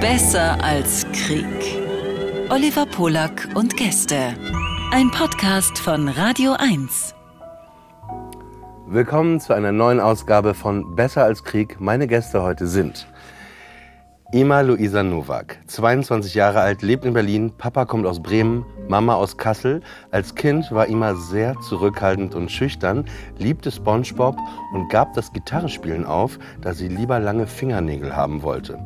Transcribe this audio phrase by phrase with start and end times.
[0.00, 1.44] Besser als Krieg.
[2.48, 4.34] Oliver Polak und Gäste.
[4.92, 7.14] Ein Podcast von Radio 1.
[8.86, 11.82] Willkommen zu einer neuen Ausgabe von Besser als Krieg.
[11.82, 13.08] Meine Gäste heute sind
[14.32, 17.50] Ima Luisa Nowak, 22 Jahre alt, lebt in Berlin.
[17.58, 19.82] Papa kommt aus Bremen, Mama aus Kassel.
[20.12, 23.06] Als Kind war Ima sehr zurückhaltend und schüchtern,
[23.38, 24.36] liebte SpongeBob
[24.72, 28.78] und gab das Gitarrespielen auf, da sie lieber lange Fingernägel haben wollte.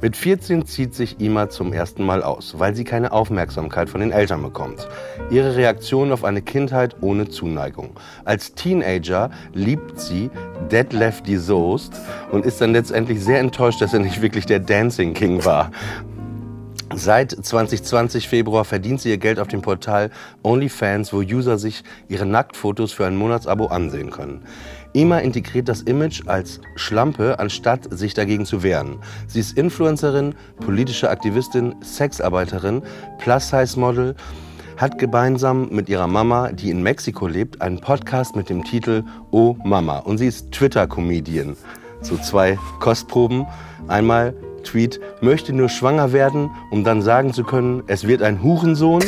[0.00, 4.12] Mit 14 zieht sich Ima zum ersten Mal aus, weil sie keine Aufmerksamkeit von den
[4.12, 4.86] Eltern bekommt.
[5.28, 7.98] Ihre Reaktion auf eine Kindheit ohne Zuneigung.
[8.24, 10.30] Als Teenager liebt sie
[10.70, 11.94] Dead Lefty Soest
[12.30, 15.70] und ist dann letztendlich sehr enttäuscht, dass er nicht wirklich der Dancing King war.
[16.94, 20.10] Seit 2020 Februar verdient sie ihr Geld auf dem Portal
[20.42, 24.42] OnlyFans, wo User sich ihre Nacktfotos für ein Monatsabo ansehen können.
[24.92, 28.98] Ima integriert das Image als Schlampe, anstatt sich dagegen zu wehren.
[29.26, 32.82] Sie ist Influencerin, politische Aktivistin, Sexarbeiterin,
[33.20, 34.14] Plus-Size-Model,
[34.76, 39.56] hat gemeinsam mit ihrer Mama, die in Mexiko lebt, einen Podcast mit dem Titel Oh
[39.64, 40.00] Mama.
[40.00, 41.56] Und sie ist Twitter-Comedian.
[42.04, 43.46] So zwei Kostproben.
[43.88, 49.04] Einmal Tweet, möchte nur schwanger werden, um dann sagen zu können, es wird ein Hurensohn.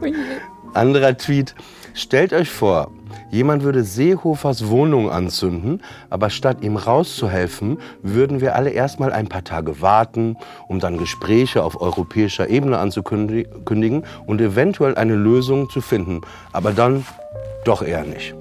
[0.74, 1.54] Anderer Tweet,
[1.94, 2.90] stellt euch vor,
[3.30, 9.42] Jemand würde Seehofers Wohnung anzünden, aber statt ihm rauszuhelfen, würden wir alle erstmal ein paar
[9.44, 10.36] Tage warten,
[10.68, 16.20] um dann Gespräche auf europäischer Ebene anzukündigen und eventuell eine Lösung zu finden.
[16.52, 17.04] Aber dann
[17.64, 18.34] doch eher nicht.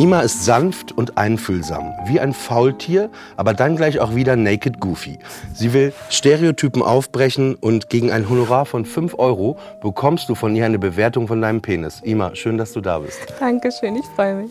[0.00, 5.18] Ima ist sanft und einfühlsam, wie ein Faultier, aber dann gleich auch wieder naked goofy.
[5.52, 10.64] Sie will Stereotypen aufbrechen und gegen ein Honorar von 5 Euro bekommst du von ihr
[10.64, 12.00] eine Bewertung von deinem Penis.
[12.02, 13.18] Ima, schön, dass du da bist.
[13.40, 14.50] Dankeschön, ich freue mich.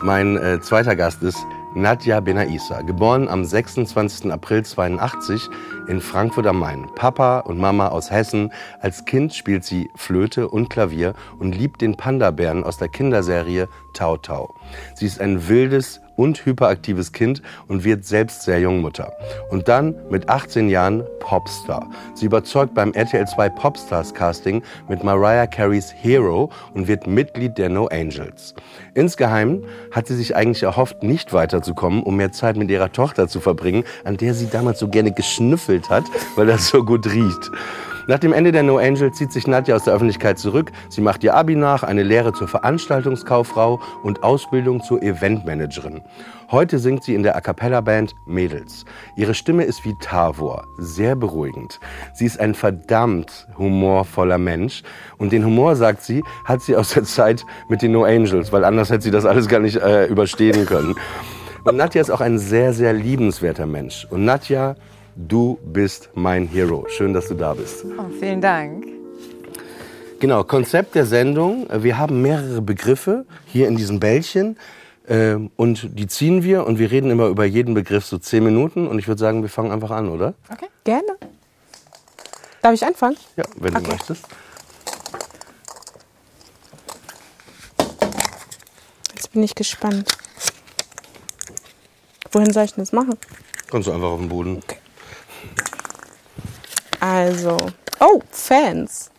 [0.00, 1.44] Mein äh, zweiter Gast ist
[1.76, 4.30] Nadja Benaissa, geboren am 26.
[4.30, 5.50] April 82
[5.88, 6.86] in Frankfurt am Main.
[6.94, 8.52] Papa und Mama aus Hessen.
[8.80, 14.16] Als Kind spielt sie Flöte und Klavier und liebt den Panda-Bären aus der Kinderserie Tau
[14.18, 14.54] Tau.
[14.94, 19.12] Sie ist ein wildes, und hyperaktives Kind und wird selbst sehr jung Mutter.
[19.50, 21.90] Und dann mit 18 Jahren Popstar.
[22.14, 27.68] Sie überzeugt beim RTL 2 Popstars Casting mit Mariah Careys Hero und wird Mitglied der
[27.68, 28.54] No Angels.
[28.94, 33.40] Insgeheim hat sie sich eigentlich erhofft, nicht weiterzukommen, um mehr Zeit mit ihrer Tochter zu
[33.40, 36.04] verbringen, an der sie damals so gerne geschnüffelt hat,
[36.36, 37.50] weil das so gut riecht.
[38.06, 40.72] Nach dem Ende der No Angel zieht sich Nadja aus der Öffentlichkeit zurück.
[40.90, 46.02] Sie macht ihr Abi nach, eine Lehre zur Veranstaltungskauffrau und Ausbildung zur Eventmanagerin.
[46.50, 48.84] Heute singt sie in der A Cappella Band Mädels.
[49.16, 51.80] Ihre Stimme ist wie Tavor, sehr beruhigend.
[52.12, 54.82] Sie ist ein verdammt humorvoller Mensch
[55.16, 58.64] und den Humor, sagt sie, hat sie aus der Zeit mit den No Angels, weil
[58.64, 60.94] anders hätte sie das alles gar nicht äh, überstehen können.
[61.64, 64.06] Und Nadja ist auch ein sehr, sehr liebenswerter Mensch.
[64.10, 64.76] Und Nadja
[65.16, 66.86] Du bist mein Hero.
[66.88, 67.84] Schön, dass du da bist.
[67.84, 68.86] Oh, vielen Dank.
[70.18, 71.68] Genau, Konzept der Sendung.
[71.70, 74.56] Wir haben mehrere Begriffe hier in diesem Bällchen.
[75.06, 78.88] Äh, und die ziehen wir und wir reden immer über jeden Begriff so zehn Minuten.
[78.88, 80.34] Und ich würde sagen, wir fangen einfach an, oder?
[80.50, 81.16] Okay, gerne.
[82.62, 83.16] Darf ich anfangen?
[83.36, 83.84] Ja, wenn okay.
[83.84, 84.24] du möchtest.
[89.14, 90.10] Jetzt bin ich gespannt.
[92.32, 93.16] Wohin soll ich denn das machen?
[93.70, 94.56] Kannst du einfach auf den Boden.
[94.56, 94.78] Okay.
[97.04, 97.58] Also,
[98.00, 99.10] oh, Fans.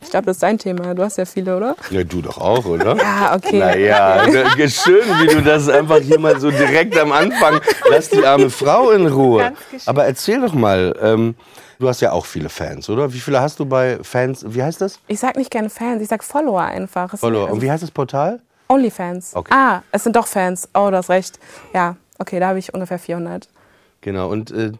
[0.00, 0.92] Ich glaube, das ist dein Thema.
[0.92, 1.76] Du hast ja viele, oder?
[1.90, 2.96] Ja, du doch auch, oder?
[3.00, 3.60] Ja, okay.
[3.60, 4.24] Naja,
[4.68, 7.60] schön, wie du das einfach hier mal so direkt am Anfang.
[7.88, 9.52] Lass die arme Frau in Ruhe.
[9.86, 10.96] Aber erzähl doch mal.
[11.00, 11.36] Ähm,
[11.78, 13.12] du hast ja auch viele Fans, oder?
[13.12, 14.44] Wie viele hast du bei Fans?
[14.48, 14.98] Wie heißt das?
[15.06, 17.16] Ich sag nicht gerne Fans, ich sag Follower einfach.
[17.16, 17.52] Follower.
[17.52, 18.40] Und wie heißt das Portal?
[18.68, 19.36] Onlyfans.
[19.36, 19.54] Okay.
[19.54, 20.68] Ah, es sind doch Fans.
[20.74, 21.38] Oh, du hast recht.
[21.72, 23.48] Ja, okay, da habe ich ungefähr 400.
[24.00, 24.28] Genau.
[24.28, 24.72] Und äh,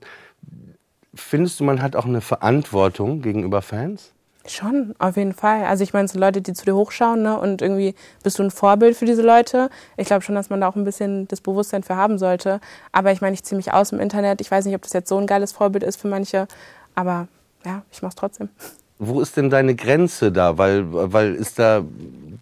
[1.15, 4.13] Findest du, man hat auch eine Verantwortung gegenüber Fans?
[4.47, 5.65] Schon, auf jeden Fall.
[5.65, 7.39] Also ich meine, es sind Leute, die zu dir hochschauen ne?
[7.39, 9.71] und irgendwie bist du ein Vorbild für diese Leute.
[9.97, 12.61] Ich glaube schon, dass man da auch ein bisschen das Bewusstsein für haben sollte.
[12.91, 14.41] Aber ich meine, ich ziehe mich aus im Internet.
[14.41, 16.49] Ich weiß nicht, ob das jetzt so ein geiles Vorbild ist für manche,
[16.97, 17.29] aber
[17.65, 18.49] ja, ich mache es trotzdem.
[18.99, 20.59] Wo ist denn deine Grenze da?
[20.59, 21.85] Weil, weil ist da,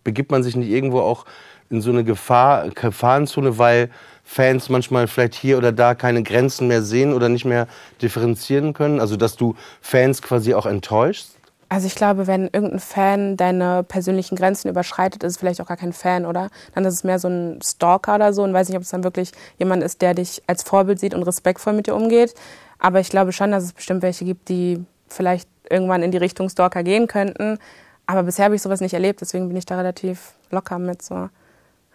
[0.02, 1.26] begibt man sich nicht irgendwo auch
[1.68, 3.90] in so eine Gefahr, Gefahrenzone, weil
[4.32, 7.66] Fans manchmal vielleicht hier oder da keine Grenzen mehr sehen oder nicht mehr
[8.00, 9.00] differenzieren können?
[9.00, 11.34] Also dass du Fans quasi auch enttäuschst?
[11.68, 15.76] Also ich glaube, wenn irgendein Fan deine persönlichen Grenzen überschreitet, ist es vielleicht auch gar
[15.76, 16.48] kein Fan, oder?
[16.76, 19.02] Dann ist es mehr so ein Stalker oder so und weiß nicht, ob es dann
[19.02, 22.32] wirklich jemand ist, der dich als Vorbild sieht und respektvoll mit dir umgeht.
[22.78, 26.48] Aber ich glaube schon, dass es bestimmt welche gibt, die vielleicht irgendwann in die Richtung
[26.48, 27.58] Stalker gehen könnten.
[28.06, 31.28] Aber bisher habe ich sowas nicht erlebt, deswegen bin ich da relativ locker mit so.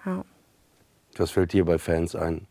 [0.05, 0.25] Ja.
[1.19, 2.47] Was fällt dir bei Fans ein?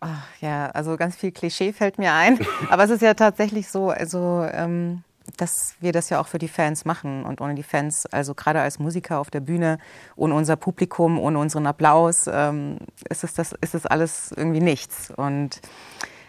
[0.00, 2.38] Ach, ja, also ganz viel Klischee fällt mir ein.
[2.70, 5.04] Aber es ist ja tatsächlich so, also ähm,
[5.36, 7.24] dass wir das ja auch für die Fans machen.
[7.24, 9.78] Und ohne die Fans, also gerade als Musiker auf der Bühne,
[10.16, 12.78] ohne unser Publikum, ohne unseren Applaus, ähm,
[13.08, 15.12] ist, es das, ist es alles irgendwie nichts.
[15.16, 15.60] Und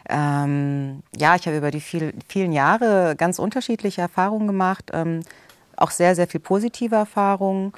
[0.10, 5.22] ähm, ja, ich habe über die viel, vielen Jahre ganz unterschiedliche Erfahrungen gemacht, ähm,
[5.78, 7.74] auch sehr, sehr viel positive Erfahrungen.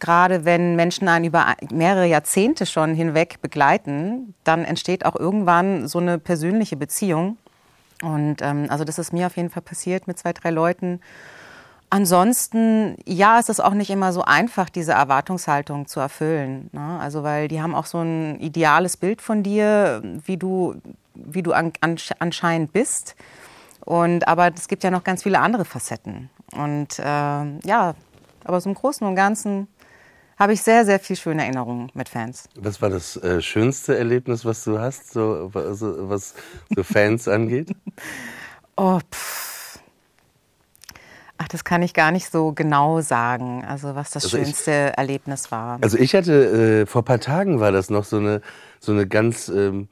[0.00, 5.98] Gerade wenn Menschen einen über mehrere Jahrzehnte schon hinweg begleiten, dann entsteht auch irgendwann so
[5.98, 7.36] eine persönliche Beziehung.
[8.02, 11.00] Und ähm, also das ist mir auf jeden Fall passiert mit zwei, drei Leuten.
[11.90, 16.70] Ansonsten, ja, es ist auch nicht immer so einfach, diese Erwartungshaltung zu erfüllen.
[16.72, 16.98] Ne?
[17.00, 20.76] Also, weil die haben auch so ein ideales Bild von dir, wie du,
[21.14, 23.16] wie du an, an, anscheinend bist.
[23.84, 26.30] Und, aber es gibt ja noch ganz viele andere Facetten.
[26.52, 27.94] Und äh, ja,
[28.44, 29.66] aber so im Großen und Ganzen
[30.40, 32.48] habe ich sehr, sehr viel schöne Erinnerungen mit Fans.
[32.58, 36.34] Was war das äh, schönste Erlebnis, was du hast, so, also, was
[36.74, 37.70] so Fans angeht?
[38.74, 39.78] Oh, pff.
[41.36, 44.98] Ach, das kann ich gar nicht so genau sagen, also was das also schönste ich,
[44.98, 45.78] Erlebnis war.
[45.82, 48.40] Also ich hatte, äh, vor ein paar Tagen war das noch so eine,
[48.80, 49.48] so eine ganz...
[49.48, 49.88] Ähm,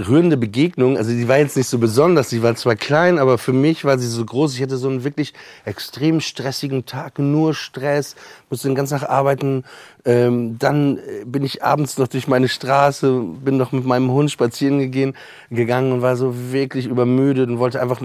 [0.00, 0.96] rührende Begegnung.
[0.96, 3.98] Also die war jetzt nicht so besonders, sie war zwar klein, aber für mich war
[3.98, 4.54] sie so groß.
[4.54, 8.16] Ich hatte so einen wirklich extrem stressigen Tag, nur Stress,
[8.48, 9.64] musste den ganzen Tag arbeiten.
[10.04, 14.30] Ähm, dann äh, bin ich abends noch durch meine Straße, bin noch mit meinem Hund
[14.30, 18.00] spazieren gegangen, und war so wirklich übermüdet und wollte einfach,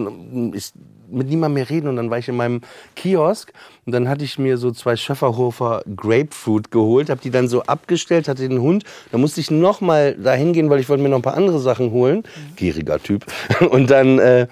[0.53, 0.73] ich
[1.15, 1.87] mit niemandem mehr reden.
[1.87, 2.61] Und dann war ich in meinem
[2.95, 3.51] Kiosk
[3.85, 8.27] und dann hatte ich mir so zwei Schöfferhofer Grapefruit geholt, habe die dann so abgestellt,
[8.27, 11.19] hatte den Hund, da musste ich noch mal dahin gehen, weil ich wollte mir noch
[11.19, 12.23] ein paar andere Sachen holen,
[12.55, 13.25] gieriger Typ.
[13.69, 14.47] Und dann äh,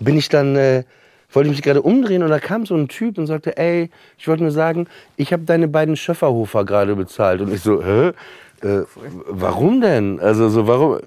[0.00, 0.84] bin ich dann äh,
[1.32, 4.42] wollte mich gerade umdrehen und da kam so ein Typ und sagte, ey, ich wollte
[4.42, 4.86] nur sagen,
[5.16, 7.40] ich habe deine beiden Schöfferhofer gerade bezahlt.
[7.40, 8.12] Und ich so, hä?
[8.66, 8.84] Äh,
[9.28, 10.18] warum denn?
[10.20, 10.98] Also so, warum?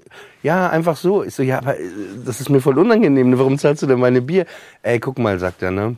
[0.42, 1.24] Ja, einfach so.
[1.24, 1.82] Ich so, ja, aber äh,
[2.24, 3.38] das ist mir voll unangenehm.
[3.38, 4.46] Warum zahlst du denn meine Bier?
[4.82, 5.96] Ey, guck mal, sagt er, ne?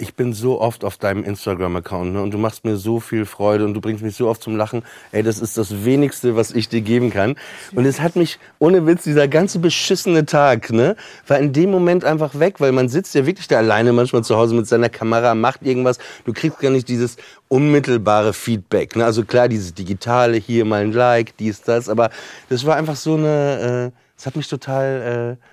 [0.00, 3.64] Ich bin so oft auf deinem Instagram-Account ne, und du machst mir so viel Freude
[3.66, 4.82] und du bringst mich so oft zum Lachen.
[5.12, 7.36] Ey, das ist das Wenigste, was ich dir geben kann.
[7.74, 12.04] Und es hat mich, ohne Witz, dieser ganze beschissene Tag, ne, war in dem Moment
[12.04, 15.34] einfach weg, weil man sitzt ja wirklich da alleine manchmal zu Hause mit seiner Kamera,
[15.34, 15.98] macht irgendwas.
[16.24, 17.16] Du kriegst gar nicht dieses
[17.48, 18.96] unmittelbare Feedback.
[18.96, 19.04] Ne?
[19.04, 22.10] Also klar, dieses digitale, hier mal ein Like, dies, das, aber
[22.48, 25.36] das war einfach so eine, äh, es hat mich total...
[25.38, 25.49] Äh,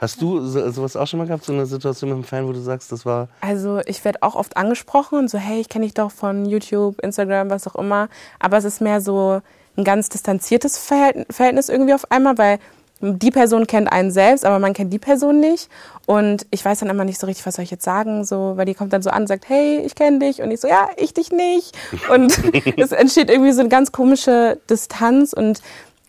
[0.00, 2.52] Hast du so, sowas auch schon mal gehabt, so eine Situation mit einem Fan, wo
[2.52, 3.28] du sagst, das war.
[3.42, 6.98] Also ich werde auch oft angesprochen und so, hey, ich kenne dich doch von YouTube,
[7.02, 8.08] Instagram, was auch immer.
[8.38, 9.42] Aber es ist mehr so
[9.76, 12.58] ein ganz distanziertes Verhältnis irgendwie auf einmal, weil
[13.02, 15.68] die Person kennt einen selbst, aber man kennt die Person nicht.
[16.06, 18.66] Und ich weiß dann immer nicht so richtig, was soll ich jetzt sagen, so, weil
[18.66, 20.42] die kommt dann so an und sagt, hey, ich kenne dich.
[20.42, 21.76] Und ich so, ja, ich dich nicht.
[22.12, 22.38] Und
[22.78, 25.62] es entsteht irgendwie so eine ganz komische Distanz und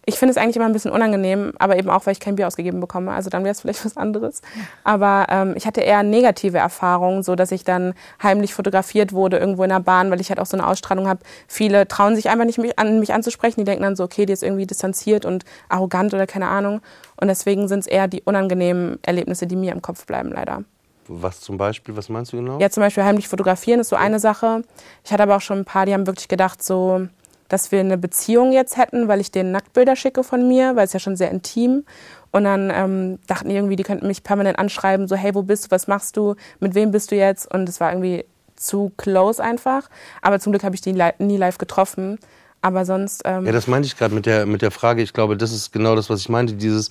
[0.05, 2.47] ich finde es eigentlich immer ein bisschen unangenehm, aber eben auch, weil ich kein Bier
[2.47, 3.11] ausgegeben bekomme.
[3.11, 4.41] Also dann wäre es vielleicht was anderes.
[4.83, 9.63] Aber ähm, ich hatte eher negative Erfahrungen, so dass ich dann heimlich fotografiert wurde irgendwo
[9.63, 11.19] in der Bahn, weil ich halt auch so eine Ausstrahlung habe.
[11.47, 13.61] Viele trauen sich einfach nicht mich, an mich anzusprechen.
[13.61, 16.81] Die denken dann so, okay, die ist irgendwie distanziert und arrogant oder keine Ahnung.
[17.17, 20.63] Und deswegen sind es eher die unangenehmen Erlebnisse, die mir im Kopf bleiben, leider.
[21.07, 21.95] Was zum Beispiel?
[21.95, 22.59] Was meinst du genau?
[22.59, 24.63] Ja, zum Beispiel heimlich fotografieren ist so eine Sache.
[25.03, 27.07] Ich hatte aber auch schon ein paar, die haben wirklich gedacht, so
[27.51, 30.93] dass wir eine Beziehung jetzt hätten, weil ich denen Nacktbilder schicke von mir, weil es
[30.93, 31.83] ja schon sehr intim.
[32.31, 35.65] Und dann ähm, dachten die irgendwie, die könnten mich permanent anschreiben, so hey, wo bist
[35.65, 37.53] du, was machst du, mit wem bist du jetzt?
[37.53, 38.23] Und es war irgendwie
[38.55, 39.89] zu close einfach.
[40.21, 42.19] Aber zum Glück habe ich die nie live getroffen.
[42.61, 43.23] Aber sonst.
[43.25, 45.01] Ähm ja, das meinte ich gerade mit der, mit der Frage.
[45.01, 46.53] Ich glaube, das ist genau das, was ich meinte.
[46.53, 46.89] Dieses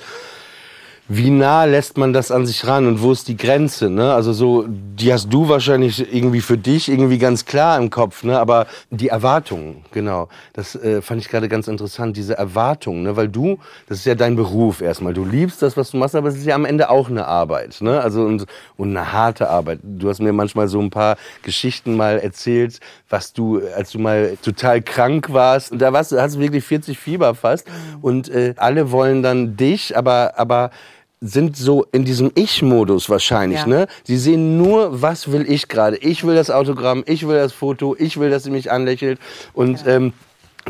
[1.12, 3.90] wie nah lässt man das an sich ran und wo ist die Grenze?
[3.90, 4.14] Ne?
[4.14, 8.38] Also so, die hast du wahrscheinlich irgendwie für dich irgendwie ganz klar im Kopf, ne?
[8.38, 13.17] aber die Erwartungen, genau, das äh, fand ich gerade ganz interessant, diese Erwartungen, ne?
[13.17, 16.29] weil du, das ist ja dein Beruf erstmal, du liebst das, was du machst, aber
[16.29, 18.00] es ist ja am Ende auch eine Arbeit, ne?
[18.00, 19.81] also und, und eine harte Arbeit.
[19.83, 24.37] Du hast mir manchmal so ein paar Geschichten mal erzählt, was du, als du mal
[24.43, 27.67] total krank warst, und da warst hast du wirklich 40 Fieber fast
[28.00, 30.71] und äh, alle wollen dann dich, aber, aber
[31.20, 33.66] sind so in diesem Ich-Modus wahrscheinlich, ja.
[33.66, 33.86] ne?
[34.04, 35.96] Sie sehen nur, was will ich gerade?
[35.98, 39.20] Ich will das Autogramm, ich will das Foto, ich will, dass sie mich anlächelt.
[39.52, 39.96] Und ja.
[39.96, 40.14] ähm,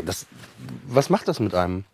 [0.05, 0.25] das,
[0.87, 1.85] was macht das mit einem?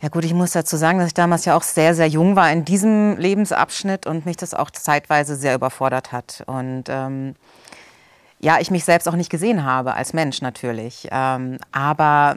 [0.00, 2.50] Ja gut, ich muss dazu sagen, dass ich damals ja auch sehr, sehr jung war
[2.50, 6.42] in diesem Lebensabschnitt und mich das auch zeitweise sehr überfordert hat.
[6.46, 7.34] Und ähm,
[8.40, 11.08] ja, ich mich selbst auch nicht gesehen habe als Mensch natürlich.
[11.12, 12.36] Ähm, aber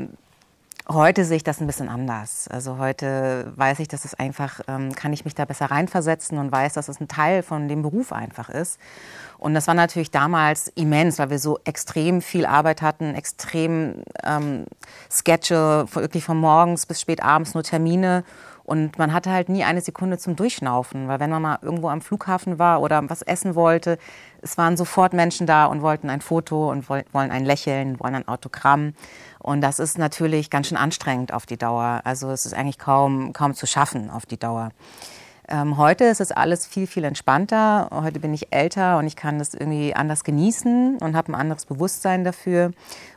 [0.87, 2.47] Heute sehe ich das ein bisschen anders.
[2.47, 6.51] Also heute weiß ich, dass es einfach, ähm, kann ich mich da besser reinversetzen und
[6.51, 8.79] weiß, dass es ein Teil von dem Beruf einfach ist.
[9.39, 14.65] Und das war natürlich damals immens, weil wir so extrem viel Arbeit hatten, extrem ähm,
[15.09, 18.23] Sketche, wirklich von morgens bis spät abends nur Termine.
[18.65, 22.01] Und man hatte halt nie eine Sekunde zum Durchschnaufen, weil wenn man mal irgendwo am
[22.01, 23.99] Flughafen war oder was essen wollte,
[24.41, 28.27] es waren sofort Menschen da und wollten ein Foto und wollen ein Lächeln, wollen ein
[28.27, 28.93] Autogramm.
[29.37, 32.01] Und das ist natürlich ganz schön anstrengend auf die Dauer.
[32.05, 34.69] Also es ist eigentlich kaum, kaum zu schaffen auf die Dauer.
[35.47, 37.89] Ähm, heute ist es alles viel, viel entspannter.
[37.91, 41.65] Heute bin ich älter und ich kann das irgendwie anders genießen und habe ein anderes
[41.65, 42.71] Bewusstsein dafür.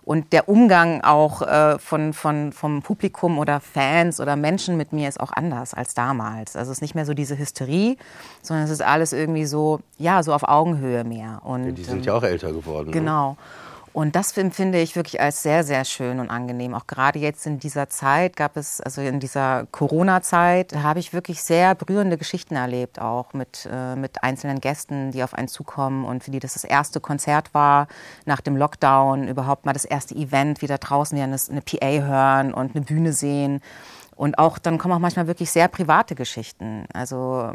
[0.05, 5.09] Und der Umgang auch äh, von, von, vom Publikum oder Fans oder Menschen mit mir
[5.09, 6.57] ist auch anders als damals.
[6.57, 7.97] Also es ist nicht mehr so diese Hysterie,
[8.43, 11.41] sondern es ist alles irgendwie so, ja, so auf Augenhöhe mehr.
[11.45, 12.87] Und, ja, die sind ähm, ja auch älter geworden.
[12.87, 12.93] Ne?
[12.93, 13.31] Genau.
[13.33, 13.37] Ne?
[13.99, 16.73] Und das empfinde ich wirklich als sehr, sehr schön und angenehm.
[16.73, 21.43] Auch gerade jetzt in dieser Zeit gab es, also in dieser Corona-Zeit, habe ich wirklich
[21.43, 26.23] sehr berührende Geschichten erlebt, auch mit, äh, mit einzelnen Gästen, die auf einen zukommen und
[26.23, 27.89] für die das das erste Konzert war
[28.25, 32.55] nach dem Lockdown, überhaupt mal das erste Event, wieder draußen, wir eine, eine PA hören
[32.55, 33.61] und eine Bühne sehen.
[34.15, 36.87] Und auch, dann kommen auch manchmal wirklich sehr private Geschichten.
[36.93, 37.51] Also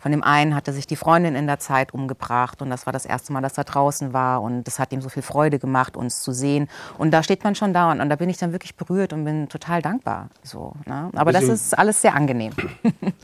[0.00, 3.04] von dem einen hatte sich die Freundin in der Zeit umgebracht und das war das
[3.04, 6.22] erste Mal, dass er draußen war und das hat ihm so viel Freude gemacht, uns
[6.22, 6.68] zu sehen.
[6.96, 9.24] Und da steht man schon da und, und da bin ich dann wirklich berührt und
[9.24, 10.30] bin total dankbar.
[10.42, 11.10] So, ne?
[11.14, 12.52] Aber das ist alles sehr angenehm.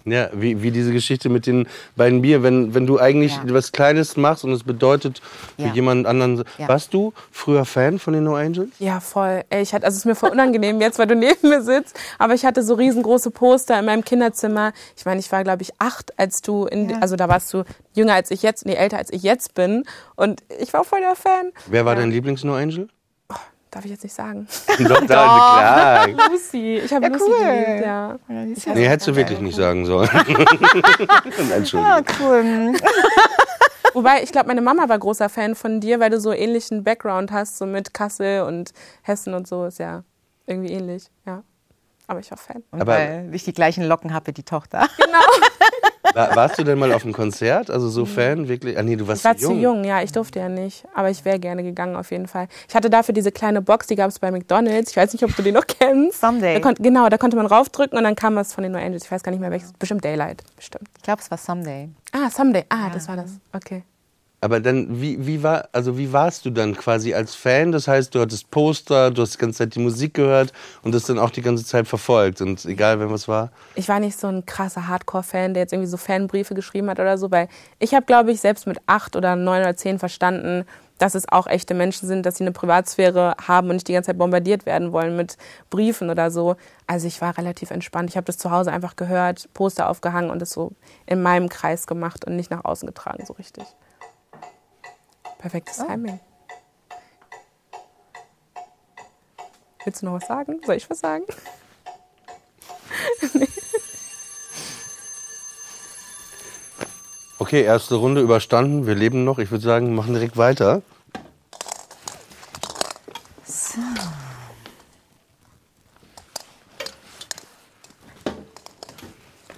[0.09, 3.43] Ja, wie, wie diese Geschichte mit den beiden Bier, wenn, wenn du eigentlich ja.
[3.49, 5.21] was Kleines machst und es bedeutet
[5.57, 5.73] für ja.
[5.73, 6.45] jemand anderen.
[6.59, 6.69] Ja.
[6.69, 8.71] Warst du früher Fan von den No Angels?
[8.79, 9.43] Ja, voll.
[9.51, 12.35] Ich hatte, also es ist mir voll unangenehm jetzt, weil du neben mir sitzt, aber
[12.35, 14.73] ich hatte so riesengroße Poster in meinem Kinderzimmer.
[14.97, 16.99] Ich meine, ich war glaube ich acht, als du in, ja.
[16.99, 17.65] also da warst du
[17.95, 19.85] jünger als ich jetzt, nee, älter als ich jetzt bin.
[20.17, 21.53] Und ich war voll der Fan.
[21.67, 22.01] Wer war ja.
[22.01, 22.89] dein Lieblings-No Angel?
[23.29, 23.35] Oh,
[23.71, 24.47] darf ich jetzt nicht sagen.
[24.79, 26.09] Doch, da, klar.
[26.31, 26.77] Lucy.
[26.85, 27.39] Ich habe ja, Lucy cool.
[27.39, 28.19] geliebt, ja.
[28.29, 30.09] ja nee, hättest du wirklich nicht sagen sollen.
[31.53, 31.85] Entschuldigung.
[31.85, 32.75] Ja, cool.
[33.95, 37.33] Wobei, ich glaube, meine Mama war großer Fan von dir, weil du so ähnlichen Background
[37.33, 39.65] hast, so mit Kassel und Hessen und so.
[39.65, 40.05] Ist ja
[40.47, 41.43] irgendwie ähnlich, ja.
[42.07, 42.63] Aber ich war Fan.
[42.71, 44.89] Und Aber weil ich die gleichen Locken habe wie die Tochter.
[44.97, 45.19] Genau.
[46.17, 47.71] War, warst du denn mal auf einem Konzert?
[47.71, 48.79] Also so Fan wirklich?
[48.79, 49.55] Ah, nee, du warst ich war zu jung.
[49.55, 50.03] zu jung, ja.
[50.03, 50.85] Ich durfte ja nicht.
[50.95, 52.49] Aber ich wäre gerne gegangen auf jeden Fall.
[52.69, 54.93] Ich hatte dafür diese kleine Box, die gab es bei McDonalds.
[54.93, 56.23] Ich weiß nicht, ob du die noch kennst.
[56.23, 56.59] Someday.
[56.59, 59.05] Da genau, da konnte man raufdrücken und dann kam was von den No Angels.
[59.05, 59.75] Ich weiß gar nicht mehr welches.
[59.75, 60.43] Bestimmt Daylight.
[60.57, 60.89] Bestimmt.
[60.97, 61.91] Ich glaube, es war Someday.
[62.13, 62.65] Ah, Someday.
[62.71, 62.91] Ah, ja.
[62.95, 63.33] das war das.
[63.53, 63.83] Okay.
[64.41, 67.73] Aber dann, wie, wie, war, also wie warst du dann quasi als Fan?
[67.73, 70.53] Das heißt, du hattest Poster, du hast die ganze Zeit die Musik gehört
[70.83, 73.51] und das dann auch die ganze Zeit verfolgt und egal, wenn was war?
[73.77, 77.17] Ich war nicht so ein krasser Hardcore-Fan, der jetzt irgendwie so Fanbriefe geschrieben hat oder
[77.17, 80.67] so, weil ich habe, glaube ich, selbst mit acht oder neun oder zehn verstanden,
[80.99, 84.09] dass es auch echte Menschen sind, dass sie eine Privatsphäre haben und nicht die ganze
[84.09, 85.37] Zeit bombardiert werden wollen mit
[85.71, 86.57] Briefen oder so.
[86.87, 88.11] Also ich war relativ entspannt.
[88.11, 90.73] Ich habe das zu Hause einfach gehört, Poster aufgehangen und es so
[91.07, 93.65] in meinem Kreis gemacht und nicht nach außen getragen, so richtig.
[95.39, 95.87] Perfektes oh.
[95.87, 96.21] Timing.
[99.85, 100.61] Willst du noch was sagen?
[100.65, 101.25] Soll ich was sagen?
[103.35, 103.49] nee.
[107.39, 108.87] Okay, erste Runde überstanden.
[108.87, 109.39] Wir leben noch.
[109.39, 110.83] Ich würde sagen, machen direkt weiter.
[113.45, 113.81] So.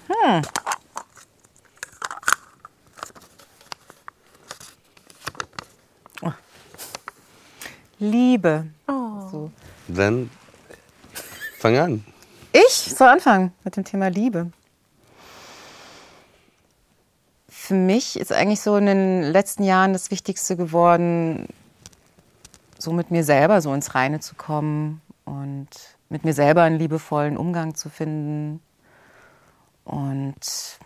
[0.07, 0.41] Hm.
[7.99, 8.65] Liebe.
[8.87, 9.29] Oh.
[9.29, 9.51] So.
[9.87, 10.29] Dann
[11.69, 12.03] fang an.
[12.51, 14.51] Ich soll anfangen mit dem Thema Liebe.
[17.47, 21.47] Für mich ist eigentlich so in den letzten Jahren das Wichtigste geworden,
[22.79, 25.67] so mit mir selber so ins Reine zu kommen und
[26.09, 28.61] mit mir selber einen liebevollen Umgang zu finden
[29.83, 30.79] und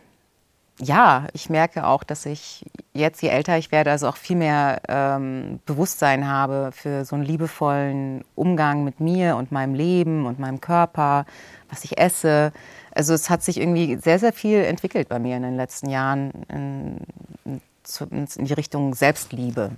[0.83, 4.81] ja, ich merke auch, dass ich jetzt, je älter ich werde, also auch viel mehr
[4.87, 10.61] ähm, Bewusstsein habe für so einen liebevollen Umgang mit mir und meinem Leben und meinem
[10.61, 11.25] Körper,
[11.69, 12.51] was ich esse.
[12.93, 16.31] Also es hat sich irgendwie sehr, sehr viel entwickelt bei mir in den letzten Jahren
[16.49, 16.97] in,
[17.45, 19.71] in, in die Richtung Selbstliebe,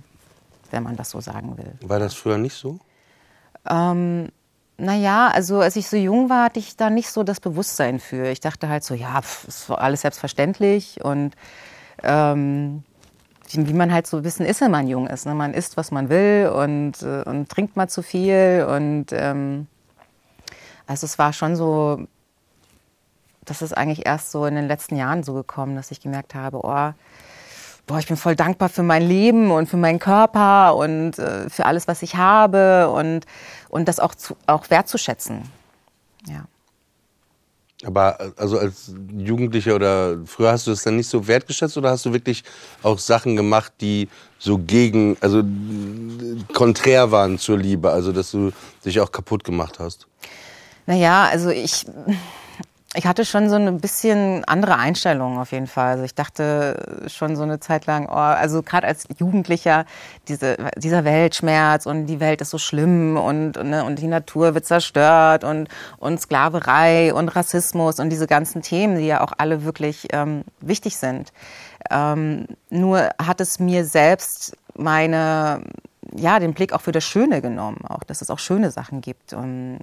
[0.70, 1.72] wenn man das so sagen will.
[1.80, 2.78] War das früher nicht so?
[3.68, 4.28] Ähm,
[4.78, 8.26] naja, also als ich so jung war, hatte ich da nicht so das Bewusstsein für.
[8.26, 11.34] Ich dachte halt so, ja, pff, ist alles selbstverständlich und
[12.02, 12.82] ähm,
[13.52, 15.24] wie man halt so wissen ist, wenn man jung ist.
[15.24, 15.34] Ne?
[15.34, 19.66] Man isst, was man will und, äh, und trinkt mal zu viel und ähm,
[20.86, 22.06] also es war schon so,
[23.44, 26.60] das ist eigentlich erst so in den letzten Jahren so gekommen, dass ich gemerkt habe,
[26.62, 26.92] oh,
[27.86, 31.66] boah, ich bin voll dankbar für mein Leben und für meinen Körper und äh, für
[31.66, 33.26] alles, was ich habe und,
[33.68, 35.42] und das auch, zu, auch wertzuschätzen.
[36.28, 36.44] Ja.
[37.84, 42.06] Aber also als Jugendlicher oder früher hast du es dann nicht so wertgeschätzt oder hast
[42.06, 42.42] du wirklich
[42.82, 45.42] auch Sachen gemacht, die so gegen, also
[46.54, 48.50] konträr waren zur Liebe, also dass du
[48.84, 50.06] dich auch kaputt gemacht hast?
[50.86, 51.84] Naja, also ich,
[52.96, 55.92] ich hatte schon so ein bisschen andere Einstellungen auf jeden Fall.
[55.92, 59.84] Also ich dachte schon so eine Zeit lang, oh, also gerade als Jugendlicher,
[60.28, 64.54] diese, dieser Weltschmerz und die Welt ist so schlimm und, und, ne, und die Natur
[64.54, 69.64] wird zerstört und, und Sklaverei und Rassismus und diese ganzen Themen, die ja auch alle
[69.64, 71.32] wirklich ähm, wichtig sind.
[71.90, 75.62] Ähm, nur hat es mir selbst meine,
[76.14, 79.34] ja, den Blick auch für das Schöne genommen, auch, dass es auch schöne Sachen gibt.
[79.34, 79.80] Und,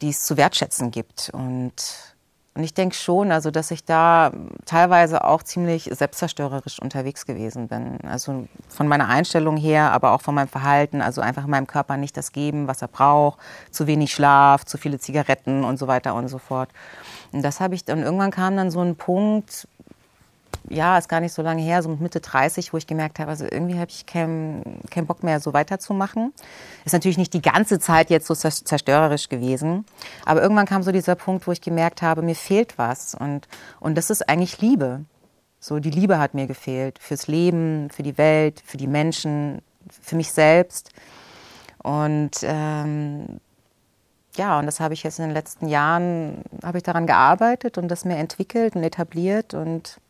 [0.00, 1.30] die es zu wertschätzen gibt.
[1.32, 1.74] Und
[2.58, 4.32] und ich denke schon, also dass ich da
[4.64, 8.00] teilweise auch ziemlich selbstzerstörerisch unterwegs gewesen bin.
[8.02, 12.16] Also von meiner Einstellung her, aber auch von meinem Verhalten, also einfach meinem Körper nicht
[12.16, 13.38] das geben, was er braucht,
[13.70, 16.70] zu wenig Schlaf, zu viele Zigaretten und so weiter und so fort.
[17.30, 19.68] Und das habe ich dann irgendwann kam dann so ein Punkt,
[20.68, 23.30] ja, ist gar nicht so lange her, so mit Mitte 30, wo ich gemerkt habe,
[23.30, 26.32] also irgendwie habe ich keinen kein Bock mehr, so weiterzumachen.
[26.84, 29.84] Ist natürlich nicht die ganze Zeit jetzt so zerstörerisch gewesen,
[30.24, 33.48] aber irgendwann kam so dieser Punkt, wo ich gemerkt habe, mir fehlt was und,
[33.80, 35.04] und das ist eigentlich Liebe.
[35.60, 40.14] So, die Liebe hat mir gefehlt fürs Leben, für die Welt, für die Menschen, für
[40.14, 40.92] mich selbst.
[41.82, 43.40] Und ähm,
[44.36, 47.88] ja, und das habe ich jetzt in den letzten Jahren, habe ich daran gearbeitet und
[47.88, 50.00] das mir entwickelt und etabliert und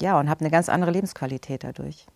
[0.00, 2.06] ja, und habe eine ganz andere Lebensqualität dadurch.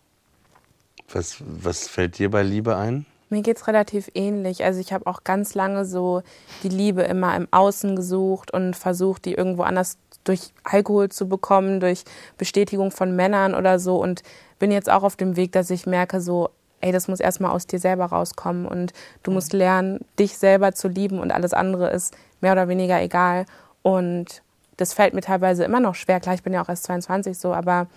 [1.11, 3.05] Was, was fällt dir bei Liebe ein?
[3.29, 4.63] Mir geht es relativ ähnlich.
[4.63, 6.21] Also ich habe auch ganz lange so
[6.63, 11.79] die Liebe immer im Außen gesucht und versucht, die irgendwo anders durch Alkohol zu bekommen,
[11.79, 12.03] durch
[12.37, 14.01] Bestätigung von Männern oder so.
[14.01, 14.21] Und
[14.59, 16.49] bin jetzt auch auf dem Weg, dass ich merke, so,
[16.81, 18.65] ey, das muss erstmal aus dir selber rauskommen.
[18.65, 18.91] Und
[19.23, 23.45] du musst lernen, dich selber zu lieben und alles andere ist mehr oder weniger egal.
[23.81, 24.41] Und
[24.81, 26.19] das fällt mir teilweise immer noch schwer.
[26.19, 27.87] Klar, ich bin ja auch erst 22 so, aber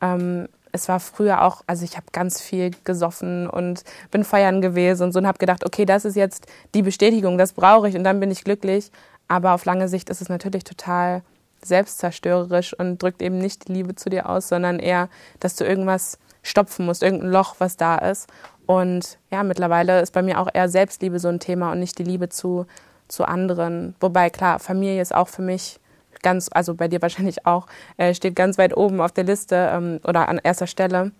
[0.00, 5.04] ähm, es war früher auch, also ich habe ganz viel gesoffen und bin feiern gewesen
[5.04, 8.04] und so und habe gedacht, okay, das ist jetzt die Bestätigung, das brauche ich und
[8.04, 8.90] dann bin ich glücklich.
[9.28, 11.22] Aber auf lange Sicht ist es natürlich total
[11.62, 15.08] selbstzerstörerisch und drückt eben nicht die Liebe zu dir aus, sondern eher,
[15.40, 18.28] dass du irgendwas stopfen musst, irgendein Loch, was da ist.
[18.66, 22.04] Und ja, mittlerweile ist bei mir auch eher Selbstliebe so ein Thema und nicht die
[22.04, 22.66] Liebe zu,
[23.08, 23.94] zu anderen.
[24.00, 25.80] Wobei, klar, Familie ist auch für mich
[26.22, 30.00] ganz, also bei dir wahrscheinlich auch, äh, steht ganz weit oben auf der Liste ähm,
[30.06, 31.12] oder an erster Stelle.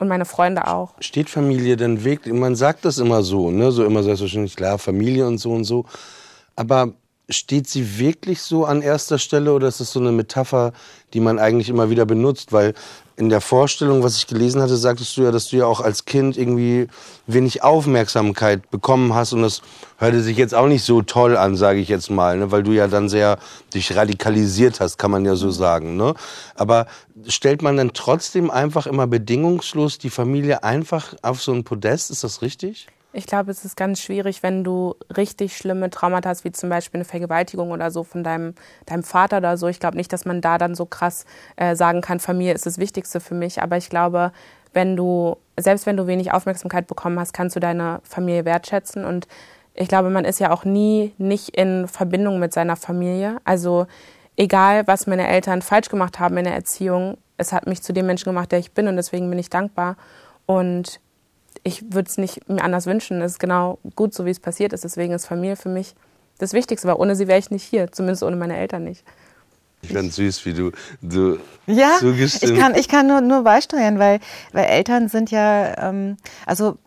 [0.00, 0.94] Und meine Freunde auch.
[1.00, 2.32] Steht Familie denn wirklich?
[2.32, 3.72] Man sagt das immer so, ne?
[3.72, 5.86] So immer selbstverständlich, klar, Familie und so und so.
[6.54, 6.92] Aber
[7.28, 10.72] steht sie wirklich so an erster Stelle oder ist das so eine Metapher,
[11.14, 12.52] die man eigentlich immer wieder benutzt?
[12.52, 12.74] Weil
[13.18, 16.04] in der Vorstellung, was ich gelesen hatte, sagtest du ja, dass du ja auch als
[16.04, 16.86] Kind irgendwie
[17.26, 19.60] wenig Aufmerksamkeit bekommen hast und das
[19.98, 22.52] hörte sich jetzt auch nicht so toll an, sage ich jetzt mal, ne?
[22.52, 23.38] weil du ja dann sehr
[23.74, 25.96] dich radikalisiert hast, kann man ja so sagen.
[25.96, 26.14] Ne?
[26.54, 26.86] Aber
[27.26, 32.12] stellt man dann trotzdem einfach immer bedingungslos die Familie einfach auf so ein Podest?
[32.12, 32.86] Ist das richtig?
[33.12, 36.98] Ich glaube, es ist ganz schwierig, wenn du richtig schlimme Traumata hast, wie zum Beispiel
[36.98, 39.66] eine Vergewaltigung oder so von deinem, deinem Vater oder so.
[39.66, 41.24] Ich glaube nicht, dass man da dann so krass
[41.56, 43.62] äh, sagen kann, Familie ist das Wichtigste für mich.
[43.62, 44.30] Aber ich glaube,
[44.74, 49.06] wenn du, selbst wenn du wenig Aufmerksamkeit bekommen hast, kannst du deine Familie wertschätzen.
[49.06, 49.26] Und
[49.72, 53.38] ich glaube, man ist ja auch nie nicht in Verbindung mit seiner Familie.
[53.44, 53.86] Also
[54.36, 58.04] egal, was meine Eltern falsch gemacht haben in der Erziehung, es hat mich zu dem
[58.04, 59.96] Menschen gemacht, der ich bin und deswegen bin ich dankbar.
[60.44, 61.00] Und
[61.68, 63.20] ich würde es nicht mir anders wünschen.
[63.22, 64.84] Es ist genau gut, so wie es passiert ist.
[64.84, 65.94] Deswegen ist Familie für mich
[66.38, 69.04] das Wichtigste, weil ohne sie wäre ich nicht hier, zumindest ohne meine Eltern nicht.
[69.82, 74.00] Ich fand süß, wie du, du ja, zugestimmt ich kann, ich kann nur, nur beisteuern,
[74.00, 74.18] weil,
[74.52, 76.78] weil Eltern sind ja, ähm, also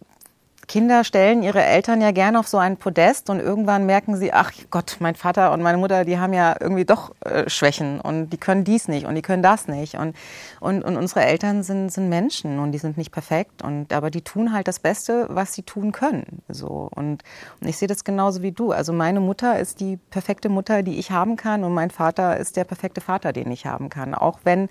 [0.72, 4.54] Kinder stellen ihre Eltern ja gerne auf so ein Podest und irgendwann merken sie, ach
[4.70, 8.38] Gott, mein Vater und meine Mutter, die haben ja irgendwie doch äh, Schwächen und die
[8.38, 9.96] können dies nicht und die können das nicht.
[9.96, 10.16] Und,
[10.62, 14.22] und, und unsere Eltern sind, sind Menschen und die sind nicht perfekt, und, aber die
[14.22, 16.42] tun halt das Beste, was sie tun können.
[16.48, 16.88] So.
[16.96, 17.24] Und,
[17.60, 18.72] und ich sehe das genauso wie du.
[18.72, 22.56] Also meine Mutter ist die perfekte Mutter, die ich haben kann und mein Vater ist
[22.56, 24.16] der perfekte Vater, den ich haben kann.
[24.16, 24.70] Auch wenn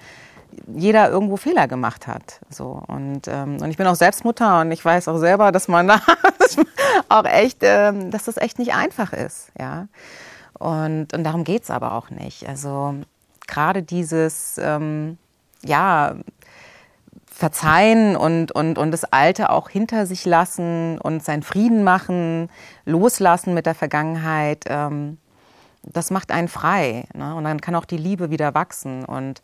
[0.74, 2.40] jeder irgendwo Fehler gemacht hat.
[2.48, 5.68] So und ähm, und ich bin auch selbst Mutter und ich weiß auch selber, dass
[5.68, 6.00] man da
[7.08, 9.88] auch echt, ähm, dass das echt nicht einfach ist, ja.
[10.58, 12.48] Und und darum geht's aber auch nicht.
[12.48, 12.94] Also
[13.46, 15.18] gerade dieses ähm,
[15.64, 16.14] ja
[17.40, 22.50] verzeihen und, und, und das Alte auch hinter sich lassen und seinen Frieden machen,
[22.84, 25.16] loslassen mit der Vergangenheit, ähm,
[25.82, 27.04] das macht einen frei.
[27.14, 27.34] Ne?
[27.34, 29.06] Und dann kann auch die Liebe wieder wachsen.
[29.06, 29.40] Und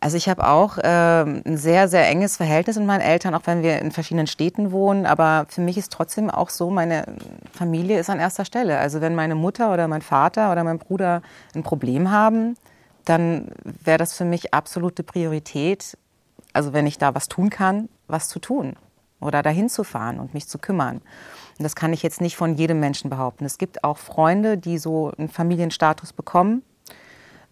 [0.00, 0.82] Also ich habe auch äh,
[1.22, 5.06] ein sehr, sehr enges Verhältnis mit meinen Eltern, auch wenn wir in verschiedenen Städten wohnen.
[5.06, 7.04] Aber für mich ist trotzdem auch so, meine
[7.52, 8.78] Familie ist an erster Stelle.
[8.78, 11.22] Also wenn meine Mutter oder mein Vater oder mein Bruder
[11.54, 12.56] ein Problem haben,
[13.04, 15.98] dann wäre das für mich absolute Priorität.
[16.52, 18.76] Also wenn ich da was tun kann, was zu tun
[19.20, 20.98] oder dahin zu fahren und mich zu kümmern.
[21.58, 23.44] Und das kann ich jetzt nicht von jedem Menschen behaupten.
[23.44, 26.62] Es gibt auch Freunde, die so einen Familienstatus bekommen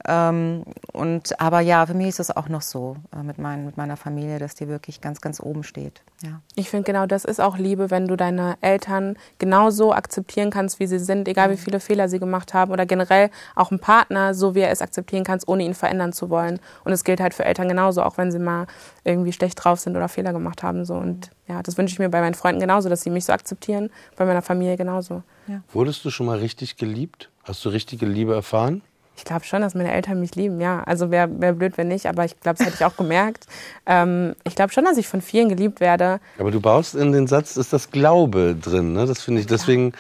[0.08, 3.76] ähm, und, aber ja, für mich ist es auch noch so äh, mit, mein, mit
[3.76, 6.02] meiner Familie, dass die wirklich ganz, ganz oben steht.
[6.22, 6.40] Ja.
[6.54, 10.86] Ich finde genau das ist auch Liebe, wenn du deine Eltern genauso akzeptieren kannst, wie
[10.86, 11.58] sie sind, egal wie mhm.
[11.58, 15.24] viele Fehler sie gemacht haben oder generell auch einen Partner, so wie er es akzeptieren
[15.24, 16.60] kannst, ohne ihn verändern zu wollen.
[16.84, 18.66] Und es gilt halt für Eltern genauso, auch wenn sie mal
[19.02, 20.84] irgendwie schlecht drauf sind oder Fehler gemacht haben.
[20.84, 20.94] So.
[20.94, 23.90] Und ja, das wünsche ich mir bei meinen Freunden genauso, dass sie mich so akzeptieren,
[24.16, 25.24] bei meiner Familie genauso.
[25.48, 25.62] Ja.
[25.72, 27.30] Wurdest du schon mal richtig geliebt?
[27.42, 28.82] Hast du richtige Liebe erfahren?
[29.16, 30.82] Ich glaube schon, dass meine Eltern mich lieben, ja.
[30.84, 33.46] Also wäre wär blöd, wenn nicht, aber ich glaube, das hätte ich auch gemerkt.
[33.86, 36.20] Ähm, ich glaube schon, dass ich von vielen geliebt werde.
[36.38, 39.06] Aber du baust in den Satz, ist das Glaube drin, ne?
[39.06, 39.92] Das finde ich deswegen.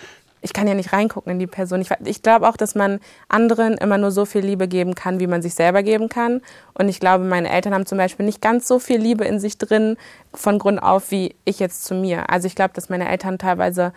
[0.42, 1.80] Ich kann ja nicht reingucken in die Person.
[1.80, 5.26] Ich, ich glaube auch, dass man anderen immer nur so viel Liebe geben kann, wie
[5.26, 6.40] man sich selber geben kann.
[6.74, 9.58] Und ich glaube, meine Eltern haben zum Beispiel nicht ganz so viel Liebe in sich
[9.58, 9.96] drin,
[10.32, 12.30] von Grund auf, wie ich jetzt zu mir.
[12.30, 13.92] Also ich glaube, dass meine Eltern teilweise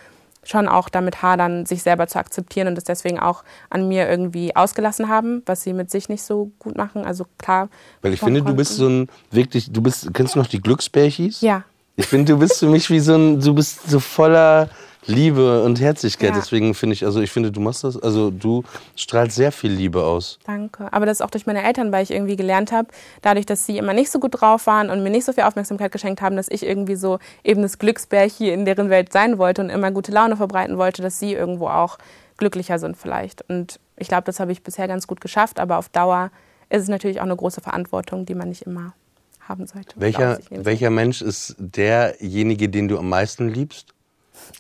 [0.50, 4.56] schon auch damit hadern, sich selber zu akzeptieren und das deswegen auch an mir irgendwie
[4.56, 7.06] ausgelassen haben, was sie mit sich nicht so gut machen.
[7.06, 7.70] Also klar.
[8.02, 11.42] Weil ich finde, du bist so ein wirklich, du bist, kennst du noch die Glücksbärchis?
[11.42, 11.64] Ja.
[11.96, 14.70] Ich finde, du bist für mich wie so ein, du bist so voller
[15.06, 16.32] Liebe und Herzlichkeit.
[16.32, 16.36] Ja.
[16.36, 18.64] Deswegen finde ich, also ich finde, du machst das, also du
[18.96, 20.40] strahlst sehr viel Liebe aus.
[20.46, 20.92] Danke.
[20.92, 22.90] Aber das ist auch durch meine Eltern, weil ich irgendwie gelernt habe,
[23.22, 25.92] dadurch, dass sie immer nicht so gut drauf waren und mir nicht so viel Aufmerksamkeit
[25.92, 29.70] geschenkt haben, dass ich irgendwie so eben das Glücksbärchen in deren Welt sein wollte und
[29.70, 31.98] immer gute Laune verbreiten wollte, dass sie irgendwo auch
[32.38, 33.48] glücklicher sind vielleicht.
[33.50, 36.32] Und ich glaube, das habe ich bisher ganz gut geschafft, aber auf Dauer
[36.70, 38.94] ist es natürlich auch eine große Verantwortung, die man nicht immer
[39.42, 39.96] haben sollte.
[40.00, 43.94] Welcher, welcher Mensch ist derjenige, den du am meisten liebst?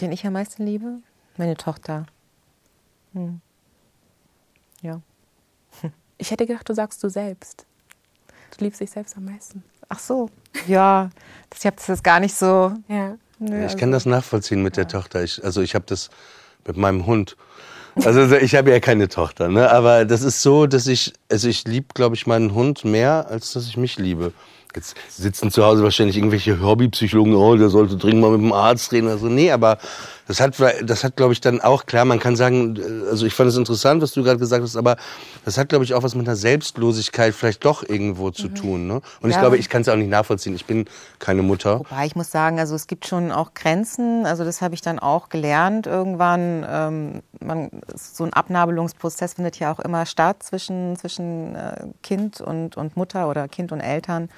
[0.02, 1.00] Den ich am meisten liebe?
[1.38, 2.06] Meine Tochter.
[3.14, 3.42] Hm.
[4.82, 5.02] Ja.
[6.22, 7.66] Ich hätte gedacht, du sagst du selbst.
[8.58, 9.64] Du liebst dich selbst am meisten.
[9.88, 10.30] Ach so.
[10.68, 11.10] Ja,
[11.58, 12.74] ich habe das gar nicht so.
[12.90, 13.16] Ja.
[13.40, 13.78] Nö, ich also.
[13.78, 14.84] kann das nachvollziehen mit ja.
[14.84, 15.24] der Tochter.
[15.24, 16.10] Ich, also ich habe das
[16.68, 17.38] mit meinem Hund.
[18.04, 19.72] Also ich habe ja keine Tochter, ne?
[19.72, 23.54] Aber das ist so, dass ich, also ich liebe, glaube ich, meinen Hund mehr, als
[23.54, 24.34] dass ich mich liebe.
[24.76, 28.92] Jetzt sitzen zu Hause wahrscheinlich irgendwelche Hobbypsychologen, oh, der sollte dringend mal mit dem Arzt
[28.92, 29.28] reden oder so.
[29.28, 29.80] Nee, aber
[30.30, 30.54] das hat,
[30.84, 32.80] das hat, glaube ich, dann auch, klar, man kann sagen,
[33.10, 34.98] also ich fand es interessant, was du gerade gesagt hast, aber
[35.44, 38.56] das hat, glaube ich, auch was mit einer Selbstlosigkeit vielleicht doch irgendwo zu mhm.
[38.56, 38.88] tun.
[38.88, 39.02] Ne?
[39.22, 39.36] Und ja.
[39.36, 40.54] ich glaube, ich kann es auch nicht nachvollziehen.
[40.54, 40.86] Ich bin
[41.18, 41.80] keine Mutter.
[41.80, 44.28] Wobei, ich muss sagen, also es gibt schon auch Grenzen.
[44.28, 46.64] Also das habe ich dann auch gelernt irgendwann.
[46.70, 52.78] Ähm, man, so ein Abnabelungsprozess findet ja auch immer statt zwischen, zwischen äh, Kind und,
[52.78, 54.30] und Mutter oder Kind und Eltern.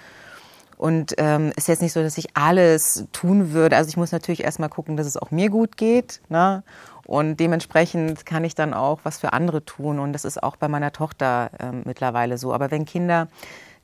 [0.81, 3.77] Und ähm, ist jetzt nicht so, dass ich alles tun würde.
[3.77, 6.21] Also ich muss natürlich erstmal gucken, dass es auch mir gut geht.
[6.27, 6.63] Ne?
[7.05, 9.99] Und dementsprechend kann ich dann auch was für andere tun.
[9.99, 12.51] Und das ist auch bei meiner Tochter ähm, mittlerweile so.
[12.51, 13.27] Aber wenn Kinder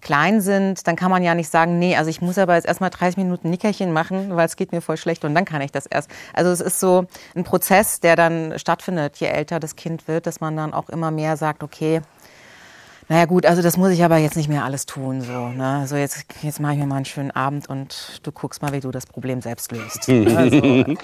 [0.02, 2.90] klein sind, dann kann man ja nicht sagen, nee, also ich muss aber jetzt erstmal
[2.90, 5.86] 30 Minuten Nickerchen machen, weil es geht mir voll schlecht und dann kann ich das
[5.86, 6.10] erst.
[6.34, 7.06] Also es ist so
[7.36, 11.12] ein Prozess, der dann stattfindet, je älter das Kind wird, dass man dann auch immer
[11.12, 12.02] mehr sagt, okay,
[13.10, 15.22] naja gut, also das muss ich aber jetzt nicht mehr alles tun.
[15.22, 15.80] So, ne?
[15.82, 18.82] also jetzt, jetzt mache ich mir mal einen schönen Abend und du guckst mal, wie
[18.82, 20.10] du das Problem selbst löst.
[20.38, 20.96] Also, ja.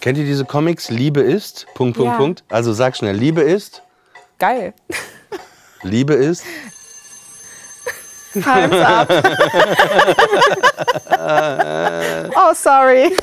[0.00, 1.66] Kennt ihr diese Comics Liebe ist?
[1.74, 2.16] Punkt, Punkt, ja.
[2.16, 2.44] Punkt.
[2.48, 3.82] Also sag schnell, Liebe ist?
[4.38, 4.72] Geil.
[5.82, 6.44] Liebe ist?
[8.32, 9.10] Time's up.
[12.36, 13.16] oh, sorry.